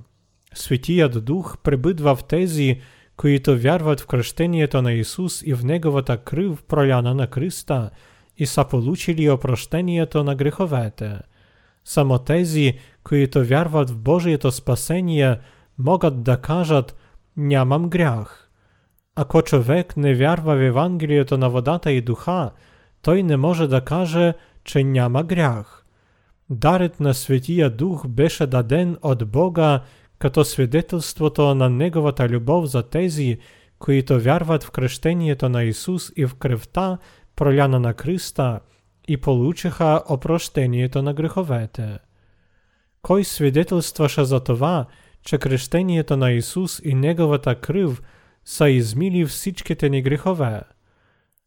Светият 0.54 1.26
Дух 1.26 1.58
пребъдва 1.58 2.16
в 2.16 2.24
тези, 2.24 2.82
които 3.18 3.58
вярват 3.58 4.02
в 4.02 4.08
кръщението 4.08 4.82
на 4.82 4.94
Исус 4.94 5.42
и 5.46 5.54
в 5.54 5.64
Неговата 5.64 6.18
кръв 6.18 6.64
проляна 6.64 7.14
на 7.14 7.28
кръста 7.28 7.90
и 8.38 8.46
са 8.46 8.66
получили 8.66 9.30
опрощението 9.30 10.24
на 10.24 10.36
греховете. 10.36 11.20
Само 11.86 12.20
тези, 12.20 12.74
които 13.04 13.46
вярват 13.46 13.90
в 13.90 13.98
Божието 13.98 14.52
спасение, 14.52 15.38
могат 15.78 16.24
да 16.24 16.38
кажат 16.38 16.96
«Нямам 17.38 17.90
грях». 17.90 18.50
Ако 19.16 19.42
човек 19.42 19.98
не 19.98 20.16
вярва 20.16 20.56
в 20.56 20.62
Евангелието 20.62 21.38
на 21.38 21.50
водата 21.50 21.92
и 21.92 22.02
духа, 22.02 22.52
той 23.02 23.24
не 23.24 23.38
може 23.38 23.68
да 23.68 23.82
каже, 23.82 24.34
че 24.64 24.84
няма 24.84 25.24
грях. 25.24 25.86
Дарът 26.50 27.00
на 27.00 27.14
Светия 27.14 27.70
Дух 27.70 28.08
беше 28.08 28.48
даден 28.48 28.98
от 29.02 29.32
Бога 29.32 29.82
като 30.20 30.46
свидетелството 30.46 31.56
на 31.56 31.70
Неговата 31.70 32.30
любов 32.30 32.66
за 32.66 32.84
тези, 32.84 33.38
които 33.80 34.20
вярват 34.20 34.64
в 34.64 34.72
кръщението 34.72 35.50
на 35.50 35.64
Исус 35.64 36.12
и 36.16 36.26
в 36.26 36.36
кръвта, 36.36 36.98
проляна 37.36 37.80
на 37.80 37.94
кръста, 37.94 38.60
и 39.08 39.18
получиха 39.18 40.04
опрощението 40.10 41.02
на 41.02 41.14
греховете. 41.14 42.00
Кой 43.02 43.24
свидетелстваше 43.24 44.24
за 44.24 44.40
това, 44.40 44.86
че 45.27 45.39
крещението 45.39 46.17
на 46.17 46.31
Ісус 46.31 46.81
і 46.85 46.95
Неговата 46.95 47.55
крив 47.55 48.03
соізміли 48.45 49.25
всічки 49.25 49.75
тені 49.75 50.03
гріхове. 50.03 50.63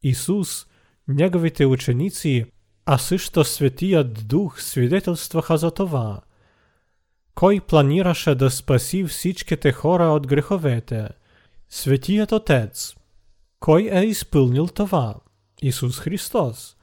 Ісус, 0.02 0.66
Неговите 1.06 1.66
ученици, 1.66 2.46
а 2.84 2.98
сишто 2.98 3.44
святіят 3.44 4.12
Дух 4.12 4.60
свідетельстваха 4.60 5.58
за 5.58 5.70
това. 5.70 6.22
Кой 7.34 7.60
планираше 7.60 8.34
да 8.34 8.50
спаси 8.50 9.04
всічки 9.04 9.56
те 9.56 9.72
хора 9.72 10.08
от 10.10 10.26
греховете? 10.26 11.10
Святіят 11.68 12.32
Отець. 12.32 12.96
Кой 13.58 13.88
е 13.92 14.04
ісполнил 14.04 14.68
това? 14.68 15.20
Ісус 15.62 15.98
Христос. 15.98 16.76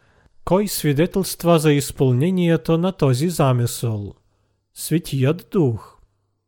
Кой 0.43 0.67
свидетелства 0.67 1.59
за 1.59 1.73
исполнение 1.73 2.57
то 2.57 2.77
на 2.77 2.91
този 2.91 3.29
замисъл? 3.29 4.15
Светият 4.73 5.47
Дух. 5.51 5.96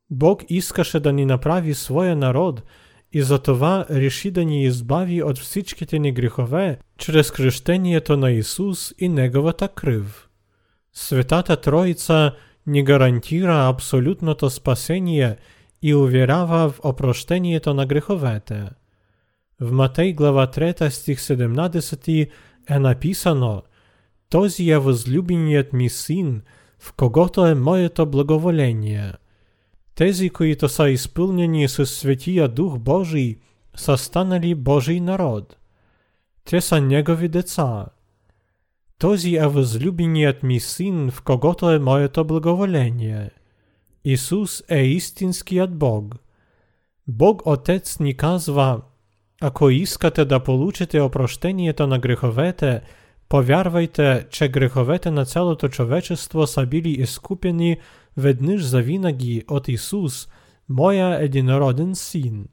Бог 0.09 0.41
искаше 0.49 0.99
да 0.99 1.11
ни 1.11 1.25
направи 1.25 1.73
своя 1.73 2.15
народ 2.15 2.63
і 3.11 3.21
затова 3.21 3.85
ріші 3.89 4.31
да 4.31 4.43
ни 4.43 4.63
ізбаві 4.63 5.21
от 5.21 5.39
всічки 5.39 5.85
тіні 5.85 6.11
гріхове 6.11 6.77
через 6.97 7.31
крещення 7.31 7.99
то 7.99 8.17
на 8.17 8.29
Ісус 8.29 8.95
і 8.97 9.09
Неговата 9.09 9.67
крив. 9.67 10.29
Святата 10.91 11.55
Троїця 11.55 12.31
не 12.65 12.83
гарантіра 12.83 13.69
абсолютно 13.69 14.35
то 14.35 14.49
спасення 14.49 15.35
і 15.81 15.93
увірава 15.93 16.65
в 16.67 16.79
опрощення 16.83 17.59
то 17.59 17.73
на 17.73 17.85
гріховете. 17.85 18.69
В 19.59 19.71
Матей 19.71 20.13
глава 20.13 20.47
3 20.47 20.75
стих 20.89 21.19
17 21.19 22.09
е 22.09 22.79
написано 22.79 23.63
«Тозія 24.29 24.75
е 24.75 24.77
возлюбінєт 24.77 25.73
мій 25.73 25.89
син, 25.89 26.41
в 26.77 26.91
когото 26.91 27.45
е 27.45 27.55
моє 27.55 27.89
то 27.89 28.05
благоволення». 28.05 29.17
Тези, 29.98 30.30
които 30.30 30.68
са 30.68 30.88
изпълнени 30.88 31.68
със 31.68 31.90
Светия 31.90 32.48
Дух 32.48 32.78
Божий, 32.78 33.36
са 33.76 33.96
станали 33.96 34.54
Божий 34.54 35.00
народ. 35.00 35.56
Те 36.44 36.60
са 36.60 36.80
Негови 36.80 37.28
деца – 37.28 37.96
този 38.98 39.34
е 39.34 39.46
възлюбеният 39.46 40.42
ми 40.42 40.60
син, 40.60 41.10
в 41.10 41.22
когото 41.22 41.70
е 41.70 41.78
моето 41.78 42.24
благоволение. 42.24 43.30
Исус 44.04 44.62
е 44.68 44.78
истинският 44.78 45.78
Бог. 45.78 46.14
Бог 47.08 47.42
Отец 47.46 47.98
ни 47.98 48.16
казва, 48.16 48.80
ако 49.40 49.70
искате 49.70 50.24
да 50.24 50.40
получите 50.40 51.00
опрощението 51.00 51.86
на 51.86 51.98
греховете, 51.98 52.80
повярвайте, 53.28 54.26
че 54.30 54.48
греховете 54.48 55.10
на 55.10 55.24
цялото 55.24 55.68
човечество 55.68 56.46
са 56.46 56.66
били 56.66 56.90
изкупени 56.90 57.76
веднъж 58.19 58.63
завинаги 58.63 59.43
от 59.47 59.67
Исус, 59.67 60.27
моя 60.69 61.23
единороден 61.23 61.95
син. 61.95 62.45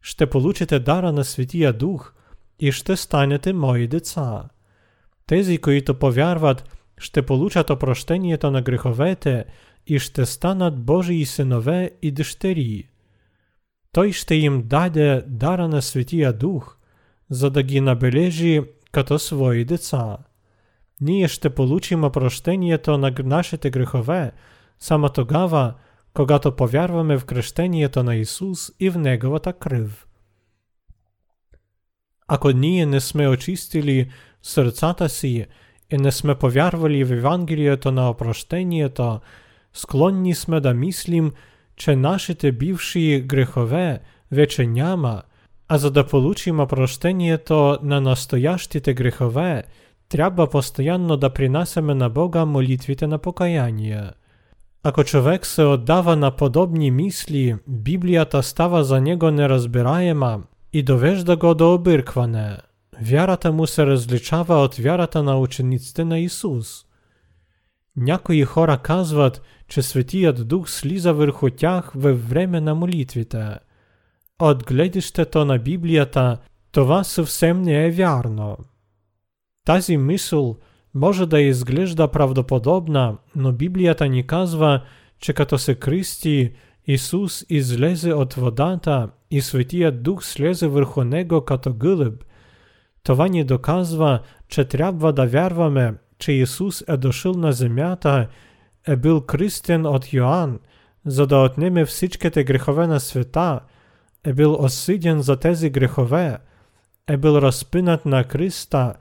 Ще 0.00 0.26
получите 0.26 0.78
дара 0.78 1.12
на 1.12 1.24
Светия 1.24 1.72
Дух 1.72 2.14
и 2.60 2.72
ще 2.72 2.96
станете 2.96 3.52
мои 3.52 3.88
деца. 3.88 4.48
Тези, 5.26 5.58
които 5.58 5.98
повярват, 5.98 6.76
ще 6.98 7.22
получат 7.22 7.70
опрощението 7.70 8.50
на 8.50 8.62
греховете 8.62 9.44
и 9.86 9.98
ще 9.98 10.26
станат 10.26 10.84
Божии 10.84 11.26
синове 11.26 11.90
и 12.02 12.10
дъщери. 12.10 12.88
Той 13.92 14.12
ще 14.12 14.34
им 14.34 14.62
даде 14.66 15.24
дара 15.26 15.68
на 15.68 15.82
Светия 15.82 16.32
Дух, 16.32 16.76
за 17.30 17.50
да 17.50 17.62
ги 17.62 17.80
като 18.92 19.18
свои 19.18 19.64
деца. 19.64 20.16
Ние 21.00 21.28
ще 21.28 21.50
получимо 21.50 22.10
прощението 22.10 22.98
на 22.98 23.12
нашите 23.24 23.70
грехове 23.70 24.32
само 24.82 25.08
тогава, 25.08 25.74
когато 26.14 26.56
повярваме 26.56 27.18
в 27.18 27.24
крещението 27.24 28.02
на 28.02 28.14
Ісус 28.14 28.72
і 28.80 28.90
в 28.90 28.98
Неговата 28.98 29.52
крив. 29.52 30.06
Ако 32.28 32.50
ние 32.50 32.86
не 32.86 33.00
сме 33.00 33.28
очистили 33.28 34.10
сърцата 34.42 35.08
си 35.08 35.46
і 35.90 35.96
не 35.96 36.12
сме 36.12 36.34
повярвали 36.34 37.04
в 37.04 37.12
Евангелието 37.12 37.92
на 37.92 38.10
опрощението, 38.10 39.20
склонні 39.72 40.34
сме 40.34 40.60
да 40.60 40.74
мислим, 40.74 41.32
че 41.76 41.96
нашите 41.96 42.52
бивші 42.52 43.20
грехове 43.20 44.00
вече 44.30 44.66
няма, 44.66 45.22
а 45.68 45.78
за 45.78 45.90
да 45.90 46.06
получим 46.06 46.60
опрощението 46.60 47.78
на 47.82 48.00
настоящите 48.00 48.94
грехове, 48.94 49.64
треба 50.08 50.50
постоянно 50.50 51.16
да 51.16 51.30
принасяме 51.30 51.94
на 51.94 52.08
Бога 52.08 52.44
молитвите 52.44 53.06
на 53.06 53.18
покаяние. 53.18 54.10
Ако 54.84 55.04
човек 55.04 55.46
се 55.46 55.62
отдава 55.62 56.16
на 56.16 56.30
подобні 56.30 56.90
мислі, 56.90 57.56
Біблията 57.66 58.42
става 58.42 58.84
за 58.84 59.00
нього 59.00 59.30
нерозбираєма 59.30 60.42
і 60.72 60.82
довежда 60.82 61.36
го 61.36 61.54
до 61.54 61.72
обиркване. 61.72 62.58
Вярата 63.00 63.52
му 63.52 63.66
се 63.66 63.86
розличава 63.86 64.56
от 64.56 64.78
вярата 64.78 65.22
на 65.22 65.38
учениците 65.38 66.04
на 66.04 66.18
Ісус. 66.18 66.86
Някої 67.96 68.44
хора 68.44 68.78
казват, 68.78 69.42
че 69.68 69.82
Светият 69.82 70.48
Дух 70.48 70.68
сліза 70.68 71.12
върху 71.12 71.50
тях 71.50 71.92
във 71.94 72.28
време 72.28 72.60
на 72.60 72.74
молитвите. 72.74 73.58
От 74.38 74.64
гледището 74.64 75.44
на 75.44 75.58
Біблията 75.58 76.38
това 76.70 77.04
съвсем 77.04 77.62
не 77.62 77.86
е 77.86 77.90
вярно. 77.90 78.58
Тази 79.64 79.96
мисъл 79.96 80.56
може 80.93 81.25
да 81.25 81.41
изглежда 81.41 82.07
правдоподобна, 82.07 83.17
но 83.35 83.51
Біблията 83.51 84.07
ни 84.07 84.27
казва, 84.27 84.81
че 85.19 85.33
като 85.33 85.57
се 85.57 85.75
кристи, 85.75 86.53
Ісус 86.87 87.45
излезе 87.49 88.13
от 88.13 88.33
водата 88.33 89.09
і 89.31 89.41
Святият 89.41 90.03
Дух 90.03 90.25
слезе 90.25 90.67
върху 90.67 91.03
него 91.03 91.41
като 91.41 91.73
гълъб. 91.73 92.23
Това 93.03 93.27
ни 93.27 93.43
доказва, 93.43 94.19
че 94.47 94.65
трябва 94.65 95.13
да 95.13 95.25
вярваме, 95.25 95.93
че 96.19 96.31
Ісус 96.31 96.83
е 96.87 96.97
дошъл 96.97 97.33
на 97.33 97.51
земята, 97.51 98.27
е 98.87 98.95
бил 98.95 99.21
кръстен 99.21 99.85
от 99.85 100.13
Йоанн, 100.13 100.59
за 101.05 101.27
да 101.27 101.37
отнеме 101.37 101.85
всичките 101.85 102.43
грехове 102.43 102.87
на 102.87 102.99
света, 102.99 103.59
е 104.23 104.33
бил 104.33 104.53
осъден 104.53 105.21
за 105.21 105.35
тези 105.35 105.69
грехове, 105.69 106.37
е 107.07 107.17
бил 107.17 107.37
разпинат 107.37 108.05
на 108.05 108.23
кръста 108.23 108.93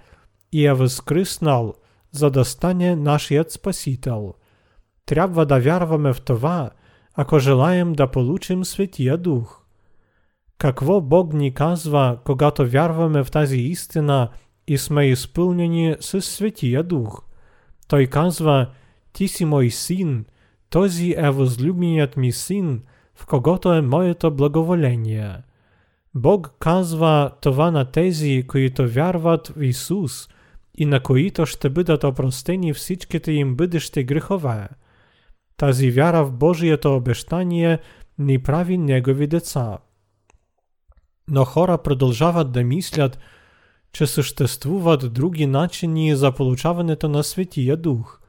и 0.52 0.66
е 0.66 0.72
възкръснал, 0.72 1.74
за 2.11 2.31
да 2.31 2.45
стане 2.45 2.95
нашият 2.95 3.51
Спасител. 3.51 4.33
Трябва 5.05 5.45
да 5.45 5.59
вярваме 5.59 6.13
в 6.13 6.21
това, 6.21 6.69
ако 7.13 7.39
желаем 7.39 7.93
да 7.93 8.07
получим 8.07 8.65
Светия 8.65 9.17
Дух. 9.17 9.61
Какво 10.57 11.01
Бог 11.01 11.33
ни 11.33 11.53
казва, 11.53 12.17
когато 12.23 12.67
вярваме 12.67 13.23
в 13.23 13.31
тази 13.31 13.57
истина 13.57 14.29
и 14.67 14.77
сме 14.77 15.07
изпълнени 15.07 15.95
с 15.99 16.21
Светия 16.21 16.83
Дух? 16.83 17.23
Той 17.87 18.07
казва, 18.07 18.69
ти 19.13 19.27
си 19.27 19.45
мой 19.45 19.69
син, 19.69 20.25
този 20.69 21.15
е 21.17 21.29
възлюбеният 21.29 22.17
ми 22.17 22.31
син, 22.31 22.81
в 23.15 23.25
когото 23.25 23.73
е 23.73 23.81
моето 23.81 24.31
благоволение. 24.31 25.37
Бог 26.15 26.55
казва 26.59 27.31
това 27.41 27.71
на 27.71 27.85
тези, 27.85 28.43
които 28.47 28.87
вярват 28.87 29.47
в 29.47 29.63
Ісус, 29.63 30.29
і 30.75 30.85
на 30.85 30.99
които 30.99 31.45
ще 31.45 31.69
бъдат 31.69 32.03
опростені 32.03 32.73
всичките 32.73 33.31
їм 33.31 33.55
бъдещи 33.55 34.03
грехове. 34.03 34.67
Тази 35.57 35.91
вяра 35.91 36.23
в 36.23 36.31
Божието 36.31 36.95
обещание 36.95 37.79
ни 38.17 38.39
прави 38.39 38.77
Негови 38.77 39.27
деца. 39.27 39.77
Но 41.27 41.45
хора 41.45 41.77
продължават 41.77 42.51
да 42.51 42.63
мислят, 42.63 43.19
че 43.93 44.07
съществуват 44.07 45.13
други 45.13 45.45
начини 45.45 46.15
за 46.15 46.31
получаването 46.31 47.09
на 47.09 47.23
Светия 47.23 47.77
Дух. 47.77 48.19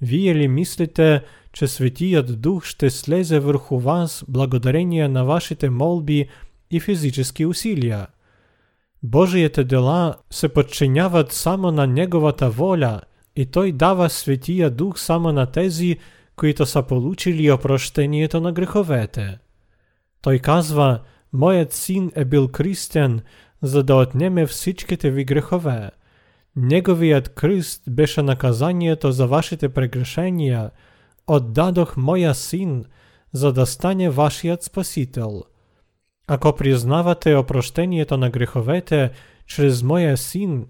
Вие 0.00 0.34
ли 0.34 0.48
мислите, 0.48 1.22
че 1.52 1.68
Светият 1.68 2.40
Дух 2.40 2.64
ще 2.64 2.90
слезе 2.90 3.40
върху 3.40 3.78
вас 3.78 4.24
благодарение 4.28 5.08
на 5.08 5.24
вашите 5.24 5.70
молби 5.70 6.28
и 6.70 6.80
физически 6.80 7.46
усилия? 7.46 8.06
Божиите 9.02 9.64
дела 9.64 10.14
се 10.30 10.48
подчиняват 10.48 11.32
само 11.32 11.72
на 11.72 11.86
Неговата 11.86 12.50
воля, 12.50 13.00
и 13.36 13.46
Той 13.46 13.72
дава 13.72 14.10
Светия 14.10 14.70
Дух 14.70 14.98
само 14.98 15.32
на 15.32 15.46
тези, 15.46 15.96
които 16.36 16.66
са 16.66 16.82
получили 16.82 17.50
опрощението 17.50 18.40
на 18.40 18.52
греховете. 18.52 19.38
Той 20.22 20.38
казва, 20.38 21.00
Моят 21.32 21.72
син 21.72 22.12
е 22.14 22.24
бил 22.24 22.48
кръстен, 22.48 23.20
за 23.62 23.82
да 23.82 23.94
отнеме 23.94 24.46
всичките 24.46 25.10
ви 25.10 25.24
грехове. 25.24 25.90
Неговият 26.56 27.28
кръст 27.28 27.82
беше 27.90 28.22
наказанието 28.22 29.12
за 29.12 29.26
вашите 29.26 29.68
прегрешения. 29.68 30.70
Отдадох 31.26 31.96
моя 31.96 32.34
син, 32.34 32.84
за 33.32 33.52
да 33.52 33.66
стане 33.66 34.10
вашият 34.10 34.62
спасител. 34.62 35.42
Ако 36.28 36.52
признавате 36.52 37.34
опрощението 37.34 38.16
на 38.16 38.30
греховете 38.30 39.10
чрез 39.46 39.82
моя 39.82 40.16
син, 40.16 40.66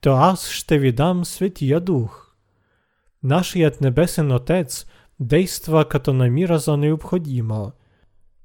то 0.00 0.10
аз 0.10 0.50
ще 0.50 0.78
ви 0.78 0.92
дам 0.92 1.24
Светия 1.24 1.80
Дух. 1.80 2.32
Нашият 3.22 3.80
небесен 3.80 4.32
Отец 4.32 4.86
действа 5.20 5.84
като 5.84 6.12
намира 6.12 6.58
за 6.58 6.76
необходимо. 6.76 7.72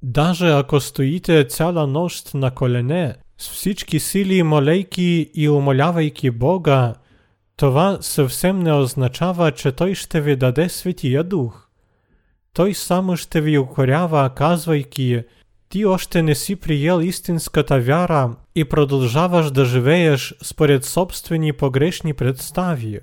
Даже 0.02 0.52
ако 0.52 0.80
стоїте 0.80 1.48
цяла 1.48 1.88
нощ 1.88 2.34
на 2.34 2.52
колене, 2.52 3.16
з 3.38 3.50
всички 3.50 4.00
сили 4.00 4.44
молейки 4.44 5.32
і 5.34 5.50
умолявайки 5.50 6.32
Бога, 6.32 6.94
това 7.58 7.98
съвсем 8.02 8.60
не 8.60 8.74
означава, 8.74 9.52
че 9.52 9.72
Той 9.72 9.96
ще 9.96 10.22
ви 10.22 10.36
даде 10.36 10.70
Святия 10.70 11.24
Дух. 11.24 11.68
Той 12.54 12.74
само 12.74 13.18
ще 13.18 13.42
ви 13.42 13.58
укорява, 13.58 14.30
казвайки, 14.30 15.24
ти 15.73 15.85
още 15.85 16.23
не 16.23 16.35
си 16.35 16.57
приел 16.57 17.01
истинската 17.01 17.81
вяра 17.81 18.37
і 18.55 18.65
продължаваш 18.65 19.51
да 19.51 19.65
живееш 19.65 20.35
според 20.43 20.85
собствени 20.85 21.53
погрешни 21.53 22.15
представи. 22.15 23.01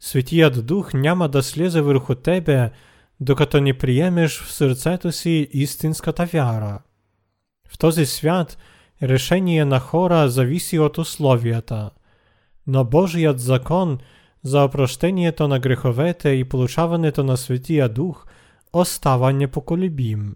Святият 0.00 0.66
Дух 0.66 0.94
няма 0.94 1.28
да 1.28 1.42
слезе 1.42 1.80
върху 1.80 2.14
тебе, 2.14 2.70
докато 3.20 3.60
не 3.60 3.78
приемеш 3.78 4.42
в 4.42 4.52
сърцето 4.52 5.12
си 5.12 5.48
истинската 5.52 6.24
вяра. 6.24 6.78
В 7.68 7.78
този 7.78 8.06
свят 8.06 8.58
решение 9.02 9.64
на 9.64 9.78
хора 9.80 10.28
зависи 10.28 10.78
от 10.78 10.98
условията, 10.98 11.90
но 12.66 12.84
Божият 12.84 13.40
закон 13.40 13.98
за 14.42 14.64
опрощението 14.64 15.48
на 15.48 15.58
греховете 15.58 16.28
и 16.28 16.44
получаването 16.44 17.24
на 17.24 17.36
Светия 17.36 17.88
Дух 17.88 18.26
остава 18.72 19.32
непоколебим. 19.32 20.34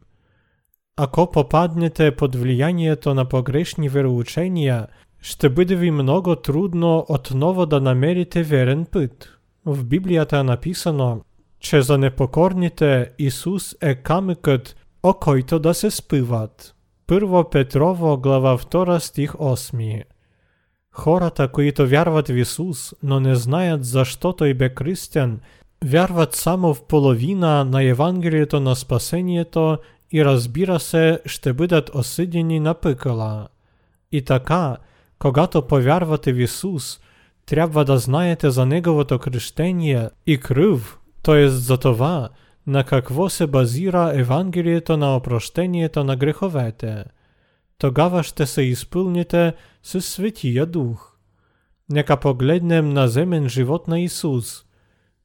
Ако 0.97 1.31
попаднете 1.31 2.17
под 2.17 2.37
влиянието 2.37 3.15
на 3.15 3.25
погрешни 3.25 3.89
вероучения, 3.89 4.87
ще 5.21 5.49
бъде 5.49 5.77
ви 5.77 5.91
много 5.91 6.37
трудно 6.37 7.07
отново 7.09 7.67
да 7.67 7.81
намерите 7.81 8.43
верен 8.43 8.87
път. 8.93 9.39
В 9.67 9.85
Библията 9.85 10.39
е 10.39 10.43
написано, 10.43 11.21
че 11.61 11.83
за 11.83 11.99
непокорните 11.99 13.11
Ісус 13.19 13.77
е 13.81 13.95
камикът, 13.95 14.77
о 15.03 15.15
който 15.15 15.59
да 15.59 15.75
се 15.75 15.91
спиват. 15.91 16.75
1 17.09 17.51
Петрово, 17.51 18.19
глава 18.19 18.59
2, 18.59 18.99
стих 18.99 19.33
8. 19.33 20.03
Хората, 20.93 21.49
които 21.49 21.89
вярват 21.89 22.29
в 22.29 22.37
Ісус, 22.37 22.95
но 23.03 23.21
не 23.21 23.35
знаят 23.35 23.85
защо 23.85 24.33
Той 24.33 24.55
бе 24.55 24.75
кръстен, 24.75 25.41
вярват 25.85 26.35
само 26.35 26.75
в 26.75 26.83
половина 26.83 27.65
на 27.65 27.83
Евангелието 27.83 28.61
на 28.61 28.77
спасението 28.77 29.79
і 30.15 30.25
разбира 30.25 30.81
се, 30.81 31.21
ще 31.27 31.53
бъдат 31.53 31.91
осъдени 31.95 32.61
на 32.61 32.75
пекла. 32.75 33.49
І 34.13 34.23
така, 34.23 34.77
когато 35.19 35.63
повярвате 35.63 36.33
в 36.33 36.41
Ісус, 36.41 37.01
трябва 37.47 37.85
да 37.85 37.99
знаєте 37.99 38.51
за 38.51 38.67
Неговото 38.67 39.19
крещение 39.19 40.11
і 40.27 40.39
крив, 40.39 40.99
то 41.23 41.33
jest 41.33 41.49
за 41.49 41.77
това, 41.77 42.29
на 42.67 42.85
какво 42.85 43.29
се 43.29 43.47
базира 43.47 44.13
Евангелието 44.15 44.97
на 44.97 45.17
опрощението 45.17 46.05
на 46.05 46.17
греховете. 46.17 47.05
Тогава 47.79 48.23
ще 48.23 48.47
се 48.47 48.63
изпълните 48.63 49.53
с 49.83 50.01
Светия 50.01 50.67
Дух. 50.67 51.17
Нека 51.89 52.17
погледнем 52.17 52.93
на 52.93 53.09
земен 53.09 53.49
живот 53.49 53.89
на 53.89 54.01
Ісус. 54.01 54.65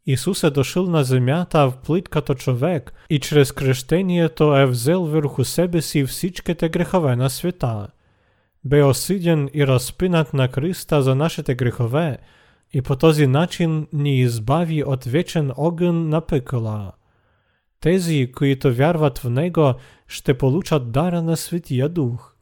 Ісус 0.06 0.44
е 0.44 0.50
дошъл 0.50 0.86
на 0.86 1.04
земята 1.04 1.70
в 1.70 1.78
плит 1.78 2.10
като 2.10 2.34
човек 2.34 2.94
и 3.10 3.20
чрез 3.20 3.52
крещението 3.52 4.58
е 4.58 4.66
взел 4.66 5.04
върху 5.04 5.44
себе 5.44 5.82
си 5.82 6.06
всичките 6.06 6.70
грехове 6.70 7.16
на 7.16 7.30
света. 7.30 7.88
Бе 8.64 8.84
осъден 8.84 9.50
и 9.54 9.68
разпинат 9.68 10.34
на 10.34 10.48
кръста 10.48 11.02
за 11.02 11.16
нашите 11.16 11.56
грехове, 11.56 12.18
і 12.74 12.82
по 12.82 12.96
този 12.96 13.28
начин 13.28 13.88
ни 13.94 14.20
избави 14.20 14.84
от 14.84 15.06
вечен 15.06 15.52
огън 15.58 16.10
на 16.10 16.22
пекла. 16.22 16.92
Тези, 17.82 18.32
които 18.36 18.74
вярват 18.74 19.18
в 19.18 19.30
Него, 19.30 19.74
ще 20.08 20.38
получат 20.38 20.92
дара 20.92 21.22
на 21.22 21.38
Светия 21.38 21.90
Дух. 21.90 22.36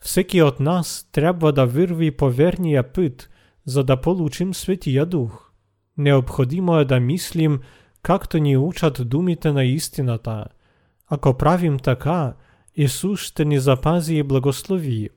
Всеки 0.00 0.42
от 0.42 0.60
нас 0.60 1.08
трябва 1.12 1.52
да 1.52 1.66
върви 1.66 2.10
по 2.10 2.30
верния 2.30 2.92
път, 2.92 3.30
за 3.66 3.84
да 3.84 3.96
получим 3.96 4.54
Светия 4.54 5.06
Дух. 5.06 5.45
Необходимо 5.97 6.77
е 6.77 6.85
да 6.85 6.99
мислим, 6.99 7.59
както 8.01 8.37
ни 8.37 8.57
учат 8.57 9.09
думите 9.09 9.51
на 9.51 9.63
истината. 9.63 10.45
Ако 11.09 11.33
правим 11.33 11.79
така, 11.79 12.33
Исус 12.75 13.19
ще 13.19 13.45
ни 13.45 13.59
запази 13.59 14.15
и 14.15 14.23
благослови. 14.23 15.09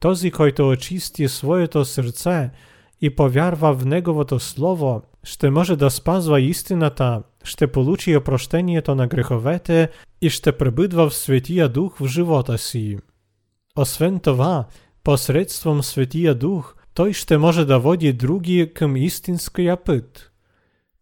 Този, 0.00 0.30
който 0.30 0.68
очисти 0.68 1.28
своето 1.28 1.84
сърце 1.84 2.50
и 3.00 3.10
повярва 3.10 3.74
в 3.74 3.86
Неговото 3.86 4.40
Слово, 4.40 5.02
ще 5.24 5.50
може 5.50 5.76
да 5.76 5.90
спазва 5.90 6.40
истината, 6.40 7.22
ще 7.44 7.66
получи 7.66 8.16
опрощението 8.16 8.94
на 8.94 9.06
греховете 9.06 9.88
и 10.20 10.30
ще 10.30 10.52
пребъдва 10.52 11.10
в 11.10 11.14
Светия 11.14 11.68
Дух 11.68 11.98
в 11.98 12.06
живота 12.06 12.58
си. 12.58 12.98
Освен 13.76 14.20
това, 14.20 14.64
посредством 15.04 15.82
Светия 15.82 16.34
Дух, 16.34 16.74
той 16.94 17.12
ще 17.12 17.38
може 17.38 17.64
да 17.64 17.78
води 17.78 18.12
други 18.12 18.70
към 18.74 18.96
истинския 18.96 19.76
път. 19.76 20.32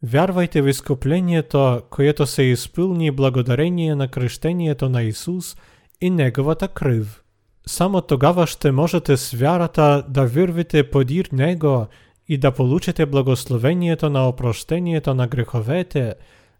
Вярвайте 0.02 0.62
в 0.62 0.68
изкуплението, 0.68 1.82
което 1.90 2.26
се 2.26 2.42
изпълни 2.42 3.10
благодарение 3.10 3.94
на 3.94 4.08
кръщението 4.08 4.88
на 4.88 5.02
Исус 5.02 5.56
и 6.00 6.10
Неговата 6.10 6.68
кръв. 6.68 7.24
Само 7.66 8.00
тогава 8.00 8.46
ще 8.46 8.72
можете 8.72 9.16
с 9.16 9.32
вярата 9.32 10.04
да 10.08 10.26
вървите 10.26 10.90
подир 10.90 11.28
Него 11.32 11.86
и 12.28 12.38
да 12.38 12.52
получите 12.52 13.06
благословението 13.06 14.10
на 14.10 14.28
опрощението 14.28 15.14
на 15.14 15.26
греховете, 15.26 16.14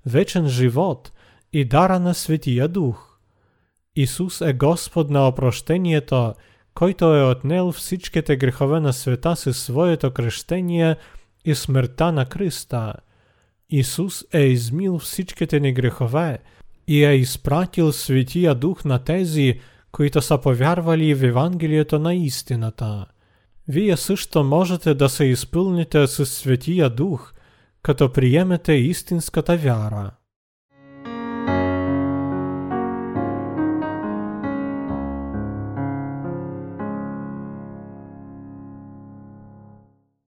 вечен 0.07 0.49
живот 0.49 1.13
и 1.53 1.65
дара 1.65 2.01
на 2.01 2.15
Светия 2.15 2.69
Дух. 2.69 3.19
Исус 3.97 4.41
е 4.41 4.53
Господ 4.53 5.11
на 5.11 5.29
опрощението, 5.29 6.35
който 6.75 7.15
е 7.15 7.31
отнел 7.31 7.73
всичките 7.73 8.37
грехове 8.37 8.81
на 8.81 8.93
света 8.93 9.37
със 9.37 9.63
своето 9.63 10.11
кръщение 10.11 10.97
и 11.45 11.55
смъртта 11.55 12.13
на 12.13 12.27
Христа. 12.33 12.95
Исус 13.71 14.25
е 14.33 14.41
измил 14.41 14.99
всичките 14.99 15.61
ни 15.61 15.73
грехове 15.73 16.39
и 16.89 17.05
е 17.05 17.13
изпратил 17.13 17.93
Светия 17.93 18.55
Дух 18.55 18.85
на 18.85 18.99
тези, 18.99 19.61
които 19.93 20.23
са 20.23 20.39
повярвали 20.39 21.15
в 21.15 21.25
Евангелието 21.25 21.99
на 21.99 22.15
истината. 22.15 23.07
Вие 23.69 23.97
също 23.97 24.45
можете 24.45 24.95
да 24.95 25.09
се 25.09 25.25
изпълните 25.25 26.07
с 26.07 26.27
Светия 26.27 26.91
Дух, 26.91 27.33
като 27.83 28.13
приемете 28.13 28.73
истинската 28.73 29.57
вяра. 29.57 30.11